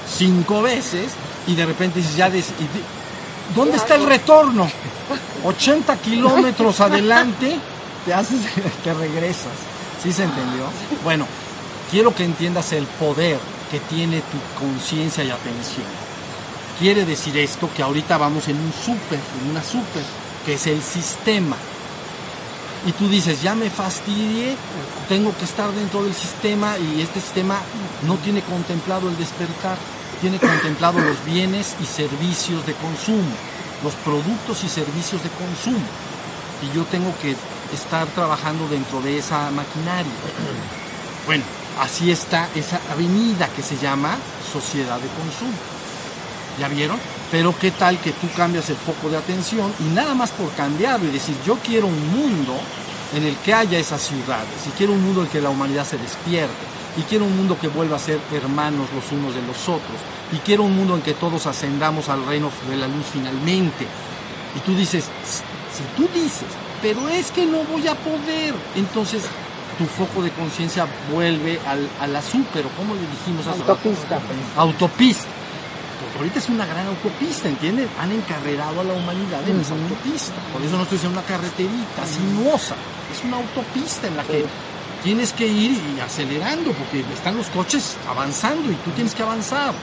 cinco 0.08 0.62
veces 0.62 1.10
y 1.48 1.56
de 1.56 1.66
repente 1.66 1.98
dices, 1.98 2.14
ya, 2.14 2.30
¿dónde 3.52 3.78
está 3.78 3.96
el 3.96 4.06
retorno? 4.06 4.70
80 5.42 5.96
kilómetros 5.96 6.78
adelante, 6.78 7.58
te 8.04 8.14
haces, 8.14 8.42
te 8.84 8.94
regresas. 8.94 9.54
¿Sí 10.00 10.12
se 10.12 10.22
entendió? 10.22 10.66
Bueno, 11.02 11.26
quiero 11.90 12.14
que 12.14 12.22
entiendas 12.22 12.72
el 12.72 12.86
poder 12.86 13.40
que 13.72 13.80
tiene 13.80 14.20
tu 14.20 14.64
conciencia 14.64 15.24
y 15.24 15.32
atención. 15.32 16.03
Quiere 16.78 17.04
decir 17.04 17.36
esto 17.38 17.70
que 17.74 17.82
ahorita 17.82 18.18
vamos 18.18 18.48
en 18.48 18.56
un 18.56 18.72
súper, 18.72 19.20
en 19.40 19.50
una 19.50 19.62
súper, 19.62 20.02
que 20.44 20.54
es 20.54 20.66
el 20.66 20.82
sistema. 20.82 21.56
Y 22.86 22.92
tú 22.92 23.08
dices, 23.08 23.40
ya 23.40 23.54
me 23.54 23.70
fastidié, 23.70 24.56
tengo 25.08 25.34
que 25.36 25.44
estar 25.44 25.70
dentro 25.72 26.02
del 26.04 26.14
sistema 26.14 26.76
y 26.78 27.00
este 27.00 27.20
sistema 27.20 27.60
no 28.06 28.16
tiene 28.16 28.42
contemplado 28.42 29.08
el 29.08 29.16
despertar, 29.16 29.78
tiene 30.20 30.38
contemplado 30.38 30.98
los 30.98 31.24
bienes 31.24 31.74
y 31.80 31.86
servicios 31.86 32.66
de 32.66 32.74
consumo 32.74 33.34
los 33.84 33.94
productos 33.96 34.64
y 34.64 34.68
servicios 34.68 35.22
de 35.22 35.28
consumo. 35.30 35.84
Y 36.62 36.74
yo 36.74 36.84
tengo 36.84 37.12
que 37.20 37.36
estar 37.72 38.06
trabajando 38.08 38.66
dentro 38.68 39.00
de 39.02 39.18
esa 39.18 39.50
maquinaria. 39.50 40.12
Bueno, 41.26 41.44
así 41.80 42.10
está 42.10 42.48
esa 42.54 42.80
avenida 42.90 43.48
que 43.54 43.62
se 43.62 43.76
llama 43.76 44.16
sociedad 44.50 44.98
de 44.98 45.08
consumo. 45.08 45.73
¿Ya 46.58 46.68
vieron? 46.68 46.98
Pero 47.30 47.56
qué 47.58 47.70
tal 47.72 47.98
que 47.98 48.12
tú 48.12 48.28
cambias 48.36 48.70
el 48.70 48.76
foco 48.76 49.08
de 49.10 49.16
atención 49.16 49.72
y 49.80 49.94
nada 49.94 50.14
más 50.14 50.30
por 50.30 50.50
cambiarlo 50.52 51.08
y 51.08 51.12
decir, 51.12 51.34
yo 51.44 51.58
quiero 51.64 51.86
un 51.86 52.12
mundo 52.12 52.54
en 53.14 53.24
el 53.24 53.36
que 53.38 53.54
haya 53.54 53.78
esas 53.78 54.02
ciudades 54.02 54.66
y 54.66 54.70
quiero 54.70 54.92
un 54.92 55.02
mundo 55.02 55.20
en 55.20 55.26
el 55.26 55.32
que 55.32 55.40
la 55.40 55.50
humanidad 55.50 55.84
se 55.84 55.98
despierte 55.98 56.74
y 56.96 57.02
quiero 57.02 57.24
un 57.24 57.36
mundo 57.36 57.58
que 57.60 57.68
vuelva 57.68 57.96
a 57.96 57.98
ser 57.98 58.20
hermanos 58.32 58.88
los 58.94 59.10
unos 59.10 59.34
de 59.34 59.42
los 59.42 59.68
otros 59.68 59.98
y 60.32 60.36
quiero 60.38 60.62
un 60.62 60.76
mundo 60.76 60.94
en 60.94 61.02
que 61.02 61.14
todos 61.14 61.46
ascendamos 61.46 62.08
al 62.08 62.24
reino 62.24 62.50
de 62.68 62.76
la 62.76 62.86
luz 62.86 63.06
finalmente. 63.12 63.86
Y 64.56 64.60
tú 64.60 64.74
dices, 64.76 65.04
si 65.04 65.82
tú 65.96 66.08
dices, 66.14 66.46
pero 66.80 67.08
es 67.08 67.30
que 67.32 67.46
no 67.46 67.64
voy 67.64 67.88
a 67.88 67.94
poder, 67.94 68.54
entonces 68.76 69.24
tu 69.78 69.86
foco 69.86 70.22
de 70.22 70.30
conciencia 70.30 70.86
vuelve 71.12 71.58
al, 71.66 71.88
a 72.00 72.06
la 72.06 72.22
super, 72.22 72.64
¿cómo 72.76 72.94
le 72.94 73.00
dijimos? 73.00 73.46
Autopista. 73.46 74.20
Autopista. 74.56 75.28
Ahorita 76.16 76.38
es 76.38 76.48
una 76.48 76.64
gran 76.64 76.86
autopista, 76.86 77.48
¿entiendes? 77.48 77.88
Han 77.98 78.12
encarrerado 78.12 78.80
a 78.80 78.84
la 78.84 78.94
humanidad 78.94 79.48
en 79.48 79.60
esa 79.60 79.74
autopista. 79.74 80.34
Por 80.52 80.62
eso 80.62 80.76
no 80.76 80.84
estoy 80.84 80.98
diciendo 80.98 81.18
una 81.18 81.26
carreterita 81.26 82.06
sinuosa. 82.06 82.76
Es 83.12 83.24
una 83.24 83.38
autopista 83.38 84.06
en 84.06 84.16
la 84.16 84.22
que 84.22 84.44
tienes 85.02 85.32
que 85.32 85.46
ir 85.46 85.72
y 85.72 86.00
acelerando 86.00 86.72
porque 86.72 87.04
están 87.12 87.36
los 87.36 87.46
coches 87.48 87.96
avanzando 88.08 88.70
y 88.70 88.74
tú 88.76 88.90
tienes 88.92 89.14
que 89.14 89.22
avanzar. 89.22 89.74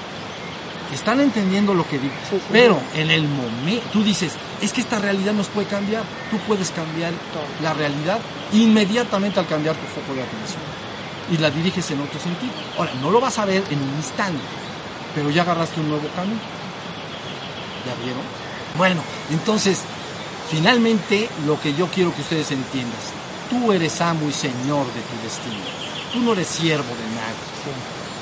Están 0.94 1.20
entendiendo 1.20 1.74
lo 1.74 1.88
que 1.88 2.00
digo. 2.00 2.14
Pero 2.52 2.80
en 2.96 3.12
el 3.12 3.24
momento, 3.24 3.86
tú 3.94 4.04
dices, 4.04 4.34
es 4.62 4.74
que 4.74 4.82
esta 4.82 5.00
realidad 5.00 5.34
nos 5.34 5.48
puede 5.48 5.68
cambiar. 5.68 6.04
Tú 6.30 6.38
puedes 6.48 6.72
cambiar 6.72 7.14
la 7.62 7.74
realidad 7.74 8.20
inmediatamente 8.54 9.40
al 9.40 9.48
cambiar 9.48 9.76
tu 9.76 9.86
foco 9.88 10.14
de 10.16 10.24
atención. 10.24 10.62
Y 11.32 11.38
la 11.38 11.50
diriges 11.50 11.92
en 11.92 12.02
otro 12.02 12.20
sentido. 12.20 12.52
Ahora, 12.78 12.92
no 13.02 13.10
lo 13.10 13.22
vas 13.22 13.38
a 13.40 13.46
ver 13.46 13.64
en 13.70 13.82
un 13.82 13.96
instante, 13.96 14.42
pero 15.16 15.30
ya 15.30 15.44
agarraste 15.44 15.80
un 15.80 15.90
nuevo 15.90 16.08
camino. 16.16 16.40
¿Ya 17.86 17.96
vieron? 18.04 18.24
Bueno, 18.78 19.02
entonces, 19.30 19.82
finalmente 20.50 21.30
lo 21.46 21.60
que 21.60 21.74
yo 21.74 21.88
quiero 21.88 22.14
que 22.14 22.22
ustedes 22.22 22.52
entiendan, 22.52 23.00
tú 23.50 23.72
eres 23.72 24.00
amo 24.02 24.28
y 24.30 24.32
señor 24.32 24.86
de 24.88 25.02
tu 25.02 25.24
destino. 25.24 25.82
Tú 26.14 26.20
no 26.20 26.34
eres 26.34 26.48
siervo 26.48 26.84
de 26.84 27.16
nadie. 27.16 27.52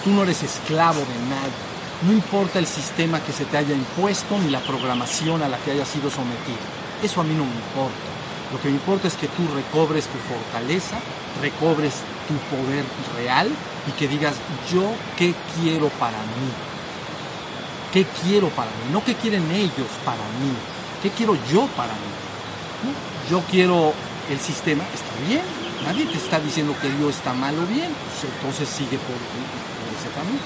Tú 0.03 0.11
no 0.11 0.23
eres 0.23 0.43
esclavo 0.43 0.99
de 0.99 1.29
nadie. 1.29 1.69
No 2.01 2.13
importa 2.13 2.59
el 2.59 2.67
sistema 2.67 3.21
que 3.23 3.33
se 3.33 3.45
te 3.45 3.57
haya 3.57 3.75
impuesto 3.75 4.37
ni 4.39 4.49
la 4.49 4.59
programación 4.61 5.41
a 5.43 5.49
la 5.49 5.57
que 5.57 5.71
hayas 5.71 5.87
sido 5.87 6.09
sometido. 6.09 6.57
Eso 7.03 7.21
a 7.21 7.23
mí 7.23 7.33
no 7.33 7.43
me 7.43 7.51
importa. 7.51 8.09
Lo 8.51 8.61
que 8.61 8.69
me 8.69 8.75
importa 8.75 9.07
es 9.07 9.15
que 9.15 9.27
tú 9.27 9.43
recobres 9.53 10.05
tu 10.05 10.17
fortaleza, 10.17 10.97
recobres 11.41 11.95
tu 12.27 12.35
poder 12.55 12.83
real 13.15 13.49
y 13.87 13.91
que 13.91 14.07
digas, 14.07 14.35
yo 14.71 14.89
qué 15.17 15.35
quiero 15.55 15.89
para 15.99 16.17
mí. 16.17 16.68
¿Qué 17.91 18.05
quiero 18.23 18.49
para 18.49 18.69
mí? 18.69 18.91
No 18.91 19.03
qué 19.03 19.15
quieren 19.15 19.49
ellos 19.51 19.89
para 20.05 20.23
mí. 20.39 20.53
¿Qué 21.01 21.09
quiero 21.09 21.35
yo 21.51 21.67
para 21.75 21.93
mí? 21.93 22.11
Yo 23.29 23.41
quiero 23.49 23.93
el 24.29 24.39
sistema, 24.39 24.83
está 24.93 25.27
bien. 25.27 25.41
Nadie 25.85 26.05
te 26.05 26.17
está 26.17 26.39
diciendo 26.39 26.75
que 26.81 26.89
Dios 26.89 27.15
está 27.15 27.33
mal 27.33 27.57
o 27.57 27.65
bien. 27.65 27.89
Pues 27.89 28.31
entonces 28.31 28.69
sigue 28.69 28.97
por, 28.97 29.15
por 29.17 29.89
ese 29.97 30.09
camino. 30.13 30.39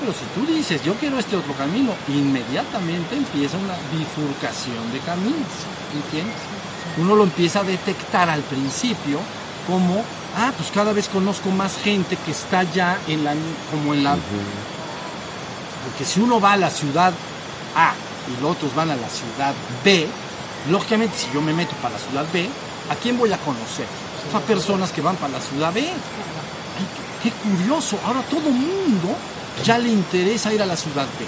Pero 0.00 0.12
si 0.12 0.24
tú 0.34 0.46
dices, 0.50 0.82
yo 0.84 0.94
quiero 0.94 1.18
este 1.18 1.36
otro 1.36 1.52
camino, 1.54 1.92
inmediatamente 2.08 3.16
empieza 3.16 3.58
una 3.58 3.74
bifurcación 3.92 4.92
de 4.92 5.00
caminos. 5.00 5.52
¿Entiendes? 5.92 6.36
Uno 6.96 7.16
lo 7.16 7.24
empieza 7.24 7.60
a 7.60 7.64
detectar 7.64 8.30
al 8.30 8.42
principio 8.42 9.18
como, 9.66 10.02
ah, 10.36 10.52
pues 10.56 10.70
cada 10.70 10.92
vez 10.92 11.08
conozco 11.08 11.50
más 11.50 11.76
gente 11.76 12.16
que 12.24 12.30
está 12.30 12.62
ya 12.62 12.98
en 13.08 13.24
la, 13.24 13.34
como 13.70 13.92
en 13.92 14.04
la... 14.04 14.16
Porque 15.84 16.04
si 16.04 16.20
uno 16.20 16.40
va 16.40 16.52
a 16.52 16.56
la 16.56 16.70
ciudad 16.70 17.12
A 17.74 17.92
y 18.28 18.42
los 18.42 18.52
otros 18.52 18.74
van 18.74 18.90
a 18.90 18.96
la 18.96 19.08
ciudad 19.08 19.54
B, 19.84 20.06
lógicamente 20.70 21.16
si 21.16 21.32
yo 21.32 21.40
me 21.40 21.52
meto 21.52 21.74
para 21.82 21.94
la 21.94 22.00
ciudad 22.00 22.26
B, 22.32 22.48
¿a 22.90 22.94
quién 22.96 23.18
voy 23.18 23.32
a 23.32 23.38
conocer? 23.38 23.86
A 24.34 24.40
personas 24.40 24.92
que 24.92 25.00
van 25.00 25.16
para 25.16 25.34
la 25.34 25.40
ciudad 25.40 25.72
B. 25.72 25.80
Qué, 25.82 27.30
qué 27.30 27.34
curioso, 27.36 27.98
ahora 28.04 28.20
todo 28.22 28.50
mundo 28.50 29.16
ya 29.64 29.78
le 29.78 29.88
interesa 29.88 30.52
ir 30.52 30.62
a 30.62 30.66
la 30.66 30.76
ciudad 30.76 31.06
B. 31.18 31.26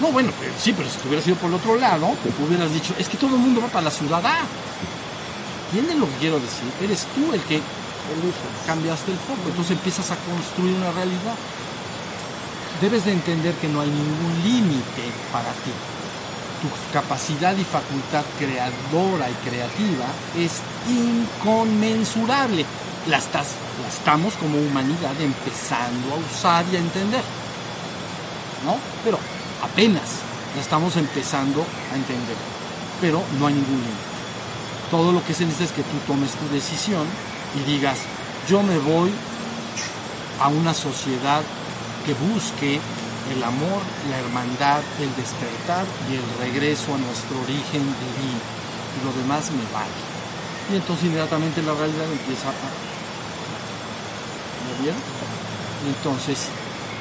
No, 0.00 0.10
bueno, 0.12 0.32
sí, 0.58 0.72
pero 0.72 0.88
si 0.88 0.96
tú 0.98 1.08
hubieras 1.08 1.26
ido 1.26 1.36
por 1.36 1.50
el 1.50 1.56
otro 1.56 1.76
lado, 1.76 2.08
hubieras 2.46 2.72
dicho, 2.72 2.94
es 2.98 3.08
que 3.08 3.18
todo 3.18 3.36
el 3.36 3.40
mundo 3.40 3.60
va 3.60 3.68
para 3.68 3.84
la 3.84 3.90
ciudad 3.90 4.24
A. 4.24 4.38
¿Entiendes 5.66 5.96
lo 5.98 6.06
que 6.06 6.16
quiero 6.18 6.40
decir? 6.40 6.72
Eres 6.82 7.06
tú 7.14 7.32
el 7.32 7.40
que 7.42 7.60
cambiaste 8.66 9.12
el 9.12 9.18
foco, 9.18 9.46
entonces 9.46 9.72
empiezas 9.72 10.10
a 10.10 10.16
construir 10.16 10.74
una 10.74 10.90
realidad. 10.90 11.36
Debes 12.80 13.04
de 13.04 13.12
entender 13.12 13.54
que 13.56 13.68
no 13.68 13.82
hay 13.82 13.90
ningún 13.90 14.42
límite 14.42 15.02
para 15.30 15.50
ti. 15.52 15.70
Tu 16.62 16.92
capacidad 16.94 17.54
y 17.54 17.64
facultad 17.64 18.24
creadora 18.38 19.28
y 19.28 19.34
creativa 19.46 20.06
es 20.38 20.62
inconmensurable. 20.88 22.64
La, 23.06 23.18
estás, 23.18 23.48
la 23.82 23.88
estamos 23.88 24.32
como 24.34 24.58
humanidad 24.58 25.12
empezando 25.20 26.14
a 26.14 26.16
usar 26.16 26.64
y 26.72 26.76
a 26.76 26.78
entender. 26.78 27.22
¿No? 28.64 28.76
Pero 29.04 29.18
apenas 29.62 30.20
la 30.54 30.62
estamos 30.62 30.96
empezando 30.96 31.60
a 31.92 31.96
entender. 31.96 32.36
Pero 33.02 33.22
no 33.38 33.46
hay 33.46 33.54
ningún 33.54 33.76
límite. 33.76 34.10
Todo 34.90 35.12
lo 35.12 35.22
que 35.24 35.34
se 35.34 35.44
necesita 35.44 35.64
es 35.64 35.72
que 35.72 35.82
tú 35.82 35.98
tomes 36.06 36.32
tu 36.32 36.48
decisión 36.48 37.06
y 37.56 37.70
digas, 37.70 37.98
yo 38.48 38.62
me 38.62 38.78
voy 38.78 39.10
a 40.40 40.48
una 40.48 40.72
sociedad 40.72 41.42
que 42.06 42.14
busque 42.14 42.80
el 43.30 43.42
amor, 43.42 43.82
la 44.10 44.18
hermandad, 44.18 44.82
el 44.98 45.14
despertar 45.16 45.84
y 46.10 46.16
el 46.16 46.24
regreso 46.40 46.94
a 46.94 46.98
nuestro 46.98 47.40
origen 47.42 47.82
divino. 47.82 48.40
Y 48.96 49.04
lo 49.04 49.12
demás 49.12 49.50
me 49.50 49.62
vale. 49.72 50.00
Y 50.72 50.76
entonces 50.76 51.06
inmediatamente 51.06 51.62
la 51.62 51.74
realidad 51.74 52.10
empieza 52.10 52.48
a... 52.48 52.52
¿Lo 54.66 54.82
vieron? 54.82 55.00
Y 55.84 55.88
entonces 55.88 56.48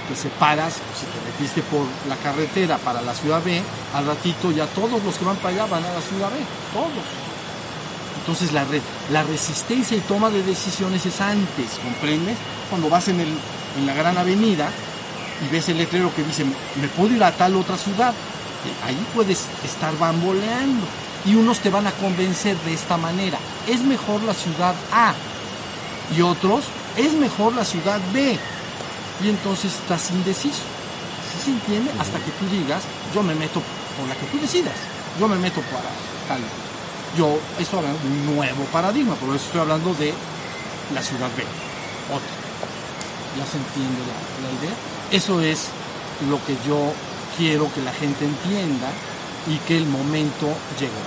te 0.07 0.15
separas, 0.15 0.73
si 0.73 1.05
te 1.05 1.19
metiste 1.31 1.61
por 1.69 1.85
la 2.07 2.15
carretera 2.17 2.77
para 2.77 3.01
la 3.01 3.13
ciudad 3.13 3.43
B, 3.43 3.61
al 3.93 4.05
ratito 4.05 4.51
ya 4.51 4.65
todos 4.67 5.03
los 5.03 5.15
que 5.15 5.25
van 5.25 5.37
para 5.37 5.49
allá 5.49 5.65
van 5.65 5.85
a 5.85 5.93
la 5.93 6.01
ciudad 6.01 6.29
B, 6.29 6.37
todos. 6.73 7.05
Entonces 8.19 8.51
la, 8.51 8.65
la 9.11 9.23
resistencia 9.23 9.97
y 9.97 10.01
toma 10.01 10.29
de 10.29 10.43
decisiones 10.43 11.05
es 11.05 11.21
antes, 11.21 11.79
¿comprendes? 11.83 12.37
Cuando 12.69 12.89
vas 12.89 13.07
en, 13.07 13.19
el, 13.19 13.29
en 13.77 13.85
la 13.85 13.93
gran 13.93 14.17
avenida 14.17 14.69
y 15.45 15.51
ves 15.51 15.69
el 15.69 15.77
letrero 15.77 16.13
que 16.13 16.23
dice, 16.23 16.45
me 16.45 16.87
puedo 16.95 17.15
ir 17.15 17.23
a 17.23 17.31
tal 17.31 17.55
otra 17.55 17.77
ciudad, 17.77 18.13
ahí 18.85 18.97
puedes 19.13 19.45
estar 19.63 19.97
bamboleando. 19.97 20.85
Y 21.25 21.35
unos 21.35 21.59
te 21.59 21.69
van 21.69 21.85
a 21.85 21.91
convencer 21.91 22.55
de 22.59 22.73
esta 22.73 22.97
manera, 22.97 23.37
es 23.67 23.81
mejor 23.81 24.23
la 24.23 24.33
ciudad 24.33 24.73
A. 24.91 25.13
Y 26.15 26.21
otros, 26.21 26.65
es 26.97 27.13
mejor 27.13 27.53
la 27.53 27.65
ciudad 27.65 27.99
B. 28.13 28.37
Y 29.23 29.29
entonces 29.29 29.73
estás 29.73 30.11
indeciso. 30.11 30.63
¿Sí 31.31 31.45
se 31.45 31.51
entiende? 31.51 31.91
Hasta 31.99 32.17
que 32.19 32.31
tú 32.31 32.47
digas, 32.49 32.83
yo 33.13 33.21
me 33.21 33.35
meto 33.35 33.61
por 33.97 34.07
la 34.07 34.15
que 34.15 34.25
tú 34.27 34.39
decidas. 34.39 34.75
Yo 35.19 35.27
me 35.27 35.35
meto 35.35 35.61
para 35.61 35.89
tal 36.27 36.41
yo 37.17 37.39
estoy 37.59 37.79
hablando 37.79 37.99
de 37.99 38.07
un 38.07 38.35
nuevo 38.35 38.63
paradigma, 38.71 39.15
por 39.15 39.35
eso 39.35 39.45
estoy 39.45 39.61
hablando 39.61 39.93
de 39.95 40.13
la 40.93 41.01
ciudad 41.01 41.29
B, 41.35 41.43
otra. 42.13 42.33
¿Ya 43.37 43.45
se 43.45 43.57
entiende 43.57 44.01
la, 44.05 44.17
la, 44.43 44.49
idea? 44.59 44.75
Eso 45.11 45.41
es 45.41 45.69
lo 46.29 46.43
que 46.45 46.55
yo 46.67 46.93
quiero 47.37 47.71
que 47.73 47.81
la 47.81 47.93
gente 47.93 48.25
entienda 48.25 48.89
y 49.47 49.57
que 49.67 49.77
el 49.77 49.85
momento 49.85 50.47
llegó. 50.79 51.03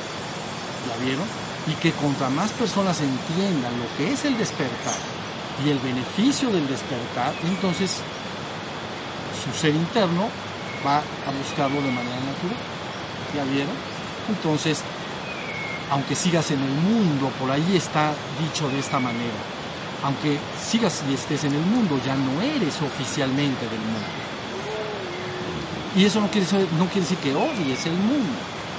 ¿Ya 0.88 1.04
vieron? 1.04 1.26
Y 1.68 1.74
que 1.74 1.92
contra 1.92 2.28
más 2.28 2.50
personas 2.50 3.00
entiendan 3.00 3.72
lo 3.78 3.86
que 3.96 4.12
es 4.12 4.24
el 4.24 4.36
despertar 4.36 4.98
y 5.64 5.70
el 5.70 5.78
beneficio 5.78 6.50
del 6.50 6.66
despertar, 6.66 7.32
entonces 7.44 7.98
su 9.44 9.60
ser 9.60 9.74
interno 9.74 10.28
va 10.84 10.98
a 10.98 11.30
buscarlo 11.38 11.80
de 11.80 11.90
manera 11.90 12.16
natural. 12.16 12.58
¿Ya 13.36 13.44
vieron? 13.44 13.74
Entonces, 14.28 14.82
aunque 15.90 16.14
sigas 16.14 16.50
en 16.50 16.60
el 16.60 16.70
mundo, 16.70 17.30
por 17.38 17.50
ahí 17.50 17.76
está 17.76 18.12
dicho 18.40 18.68
de 18.68 18.80
esta 18.80 18.98
manera, 18.98 19.51
aunque 20.02 20.38
sigas 20.60 21.02
y 21.08 21.14
estés 21.14 21.44
en 21.44 21.54
el 21.54 21.62
mundo, 21.62 22.00
ya 22.04 22.14
no 22.14 22.42
eres 22.42 22.80
oficialmente 22.82 23.68
del 23.68 23.78
mundo. 23.78 24.08
Y 25.94 26.04
eso 26.04 26.20
no 26.20 26.28
quiere, 26.28 26.46
decir, 26.46 26.66
no 26.78 26.86
quiere 26.86 27.02
decir 27.02 27.18
que 27.18 27.34
odies 27.34 27.86
el 27.86 27.92
mundo. 27.92 28.32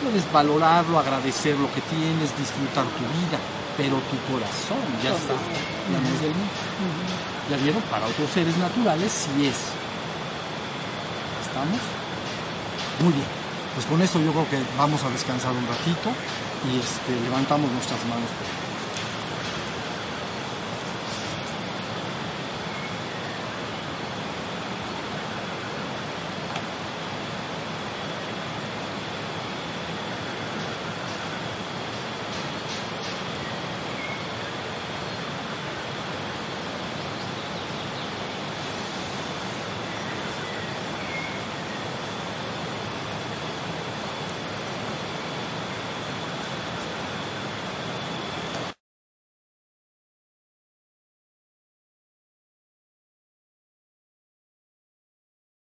Puedes 0.04 0.30
valorarlo, 0.34 1.00
agradecer 1.00 1.56
lo 1.58 1.72
que 1.74 1.82
tienes, 1.82 2.36
disfrutar 2.38 2.84
tu 2.98 3.06
vida, 3.22 3.40
pero 3.78 4.02
tu 4.12 4.18
corazón 4.28 4.84
ya 5.02 5.16
está, 5.16 5.34
ya 5.34 6.00
no 6.02 6.08
es 6.10 6.22
del 6.22 6.34
mundo. 6.34 7.14
¿Ya 7.50 7.58
vieron? 7.58 7.82
Para 7.84 8.06
otros 8.08 8.30
seres 8.32 8.58
naturales 8.58 9.12
sí 9.12 9.46
es. 9.46 9.56
¿Estamos? 11.48 11.80
Muy 13.00 13.14
bien. 13.14 13.28
Pues 13.76 13.86
con 13.86 14.02
esto 14.02 14.20
yo 14.20 14.32
creo 14.32 14.50
que 14.50 14.60
vamos 14.78 15.04
a 15.04 15.10
descansar 15.10 15.52
un 15.52 15.66
ratito 15.68 16.10
y 16.68 16.80
este, 16.80 17.14
levantamos 17.24 17.72
nuestras 17.72 18.00
manos. 18.06 18.30